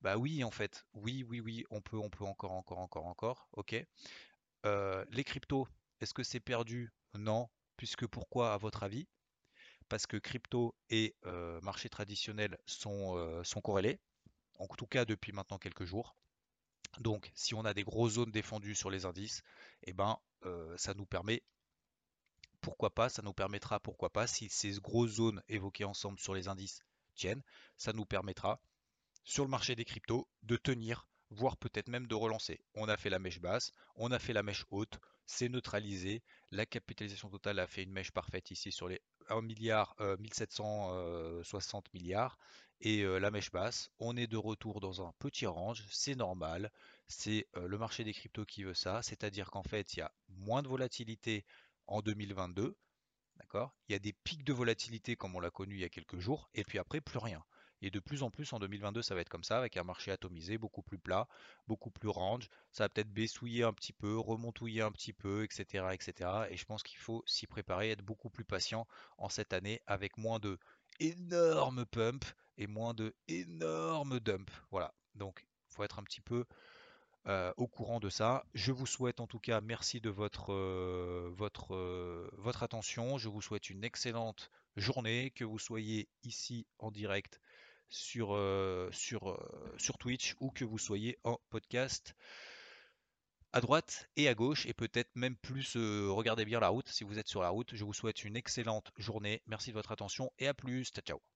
Bah 0.03 0.17
oui, 0.17 0.45
en 0.45 0.51
fait, 0.51 0.85
oui, 0.95 1.25
oui, 1.25 1.41
oui, 1.41 1.65
on 1.71 1.81
peut, 1.81 1.99
on 1.99 2.11
peut 2.11 2.25
encore, 2.25 2.53
encore, 2.53 2.79
encore, 2.79 3.07
encore. 3.07 3.49
Ok. 3.53 3.73
les 4.65 5.25
cryptos, 5.25 5.69
est-ce 6.01 6.15
que 6.15 6.23
c'est 6.23 6.41
perdu? 6.41 6.93
Non. 7.15 7.49
Puisque 7.77 8.07
pourquoi, 8.07 8.55
à 8.55 8.57
votre 8.59 8.83
avis? 8.83 9.07
Parce 9.89 10.07
que 10.07 10.17
crypto 10.17 10.75
et 10.91 11.15
marché 11.63 11.89
traditionnel 11.89 12.59
sont, 12.67 13.43
sont 13.45 13.61
corrélés 13.61 14.01
en 14.59 14.67
tout 14.69 14.87
cas 14.87 15.05
depuis 15.05 15.33
maintenant 15.33 15.59
quelques 15.59 15.85
jours. 15.85 16.17
Donc 17.01 17.31
si 17.35 17.55
on 17.55 17.65
a 17.65 17.75
des 17.75 17.85
grosses 17.85 18.15
zones 18.15 18.31
défendues 18.31 18.75
sur 18.75 18.91
les 18.91 19.05
indices, 19.05 19.43
eh 19.85 19.93
ben, 19.93 20.19
euh, 20.45 20.77
ça 20.77 20.95
nous 20.95 21.07
permet, 21.07 21.43
pourquoi 22.61 22.95
pas, 22.95 23.09
ça 23.09 23.23
nous 23.23 23.35
permettra, 23.35 23.81
pourquoi 23.81 24.11
pas, 24.11 24.27
si 24.27 24.49
ces 24.49 24.73
grosses 24.81 25.13
zones 25.13 25.43
évoquées 25.49 25.85
ensemble 25.85 26.19
sur 26.19 26.35
les 26.35 26.49
indices 26.49 26.83
tiennent, 27.15 27.43
ça 27.77 27.93
nous 27.93 28.07
permettra 28.07 28.61
sur 29.27 29.45
le 29.45 29.51
marché 29.51 29.75
des 29.75 29.85
cryptos 29.85 30.29
de 30.45 30.57
tenir, 30.57 31.09
voire 31.31 31.57
peut-être 31.57 31.89
même 31.89 32.07
de 32.07 32.15
relancer. 32.15 32.61
On 32.75 32.89
a 32.89 32.97
fait 32.97 33.11
la 33.11 33.19
mèche 33.19 33.41
basse, 33.41 33.73
on 33.97 34.13
a 34.13 34.21
fait 34.21 34.33
la 34.33 34.45
mèche 34.45 34.65
haute, 34.71 35.01
c'est 35.27 35.49
neutralisé, 35.49 36.23
la 36.53 36.65
capitalisation 36.65 37.29
totale 37.29 37.59
a 37.59 37.67
fait 37.67 37.83
une 37.83 37.93
mèche 37.93 38.13
parfaite 38.13 38.53
ici 38.53 38.71
sur 38.71 38.89
les 38.89 39.03
1 39.29 39.43
milliard 39.43 39.97
1760 40.21 41.87
euh, 41.87 41.91
milliards 41.93 42.39
et 42.81 43.03
la 43.03 43.31
mèche 43.33 43.51
basse. 43.51 43.91
On 43.99 44.17
est 44.17 44.29
de 44.29 44.37
retour 44.37 44.81
dans 44.81 45.05
un 45.05 45.13
petit 45.19 45.47
range, 45.47 45.83
c'est 45.91 46.15
normal. 46.15 46.71
C'est 47.09 47.49
le 47.55 47.79
marché 47.79 48.05
des 48.05 48.13
cryptos 48.13 48.45
qui 48.45 48.63
veut 48.63 48.75
ça, 48.75 49.03
c'est-à-dire 49.03 49.51
qu'en 49.51 49.63
fait, 49.65 49.95
il 49.95 50.01
y 50.01 50.03
a 50.03 50.13
moins 50.29 50.63
de 50.63 50.69
volatilité 50.69 51.45
en 51.89 52.01
2022. 52.01 52.77
D'accord? 53.39 53.75
Il 53.89 53.93
y 53.93 53.97
a 53.97 53.99
des 53.99 54.13
pics 54.13 54.45
de 54.45 54.53
volatilité 54.53 55.17
comme 55.17 55.35
on 55.35 55.41
l'a 55.41 55.51
connu 55.51 55.75
il 55.75 55.81
y 55.81 55.85
a 55.85 55.89
quelques 55.89 56.19
jours, 56.19 56.49
et 56.55 56.65
puis 56.65 56.79
après, 56.79 57.01
plus 57.01 57.19
rien. 57.19 57.43
Et 57.83 57.91
de 57.91 58.01
plus 58.01 58.23
en 58.23 58.31
plus 58.31 58.53
en 58.53 58.59
2022, 58.59 59.03
ça 59.03 59.15
va 59.15 59.21
être 59.21 59.29
comme 59.29 59.45
ça, 59.45 59.59
avec 59.59 59.77
un 59.77 59.85
marché 59.85 60.11
atomisé, 60.11 60.59
beaucoup 60.59 60.83
plus 60.83 60.99
plat, 60.99 61.29
beaucoup 61.67 61.91
plus 61.91 62.09
range. 62.09 62.49
Ça 62.73 62.85
va 62.85 62.89
peut-être 62.89 63.13
baissouiller 63.13 63.65
un 63.65 63.73
petit 63.73 63.93
peu, 63.93 64.19
remontouiller 64.19 64.83
un 64.83 64.93
petit 64.93 65.13
peu, 65.13 65.45
etc. 65.45 65.87
etc. 65.93 66.31
Et 66.51 66.57
je 66.57 66.65
pense 66.65 66.83
qu'il 66.83 66.99
faut 66.99 67.23
s'y 67.27 67.47
préparer, 67.47 67.91
être 67.91 68.03
beaucoup 68.03 68.31
plus 68.31 68.45
patient 68.45 68.87
en 69.19 69.29
cette 69.29 69.53
année, 69.53 69.83
avec 69.87 70.17
moins 70.17 70.39
de 70.39 70.59
énormes 71.01 71.85
pumps 71.87 72.35
et 72.59 72.67
moins 72.67 72.95
de 72.95 73.15
énormes 73.29 74.21
dumps. 74.21 74.53
Voilà, 74.71 74.95
donc 75.15 75.47
il 75.71 75.75
faut 75.75 75.85
être 75.85 75.99
un 75.99 76.05
petit 76.05 76.21
peu 76.21 76.45
euh, 77.29 77.53
au 77.57 77.67
courant 77.67 77.99
de 77.99 78.09
ça. 78.09 78.45
Je 78.55 78.71
vous 78.71 78.87
souhaite 78.87 79.19
en 79.19 79.27
tout 79.27 79.41
cas 79.41 79.61
merci 79.61 80.01
de 80.01 80.11
votre, 80.11 80.53
euh, 80.53 81.29
votre, 81.37 81.75
euh, 81.75 82.31
votre 82.35 82.63
attention. 82.63 83.19
Je 83.19 83.29
vous 83.29 83.43
souhaite 83.43 83.69
une 83.69 83.83
excellente 83.83 84.51
journée, 84.77 85.33
que 85.33 85.45
vous 85.45 85.59
soyez 85.59 86.09
ici 86.23 86.67
en 86.79 86.93
direct 86.93 87.41
sur, 87.89 88.39
sur, 88.93 89.39
sur 89.79 89.99
Twitch 89.99 90.35
ou 90.41 90.51
que 90.51 90.65
vous 90.65 90.79
soyez 90.79 91.19
en 91.25 91.39
podcast 91.51 92.15
à 93.53 93.61
droite 93.61 94.09
et 94.17 94.29
à 94.29 94.35
gauche 94.35 94.67
et 94.67 94.75
peut-être 94.75 95.11
même 95.15 95.37
plus 95.37 95.77
regardez 95.77 96.45
bien 96.45 96.61
la 96.61 96.69
route 96.69 96.89
si 96.89 97.05
vous 97.05 97.19
êtes 97.19 97.29
sur 97.29 97.43
la 97.43 97.49
route. 97.49 97.75
Je 97.75 97.85
vous 97.85 97.95
souhaite 97.95 98.25
une 98.25 98.37
excellente 98.37 98.91
journée. 98.99 99.43
Merci 99.47 99.71
de 99.71 99.75
votre 99.75 99.93
attention 99.93 100.31
et 100.39 100.49
à 100.49 100.55
plus. 100.55 100.91
Ciao 100.91 101.03
ciao. 101.03 101.36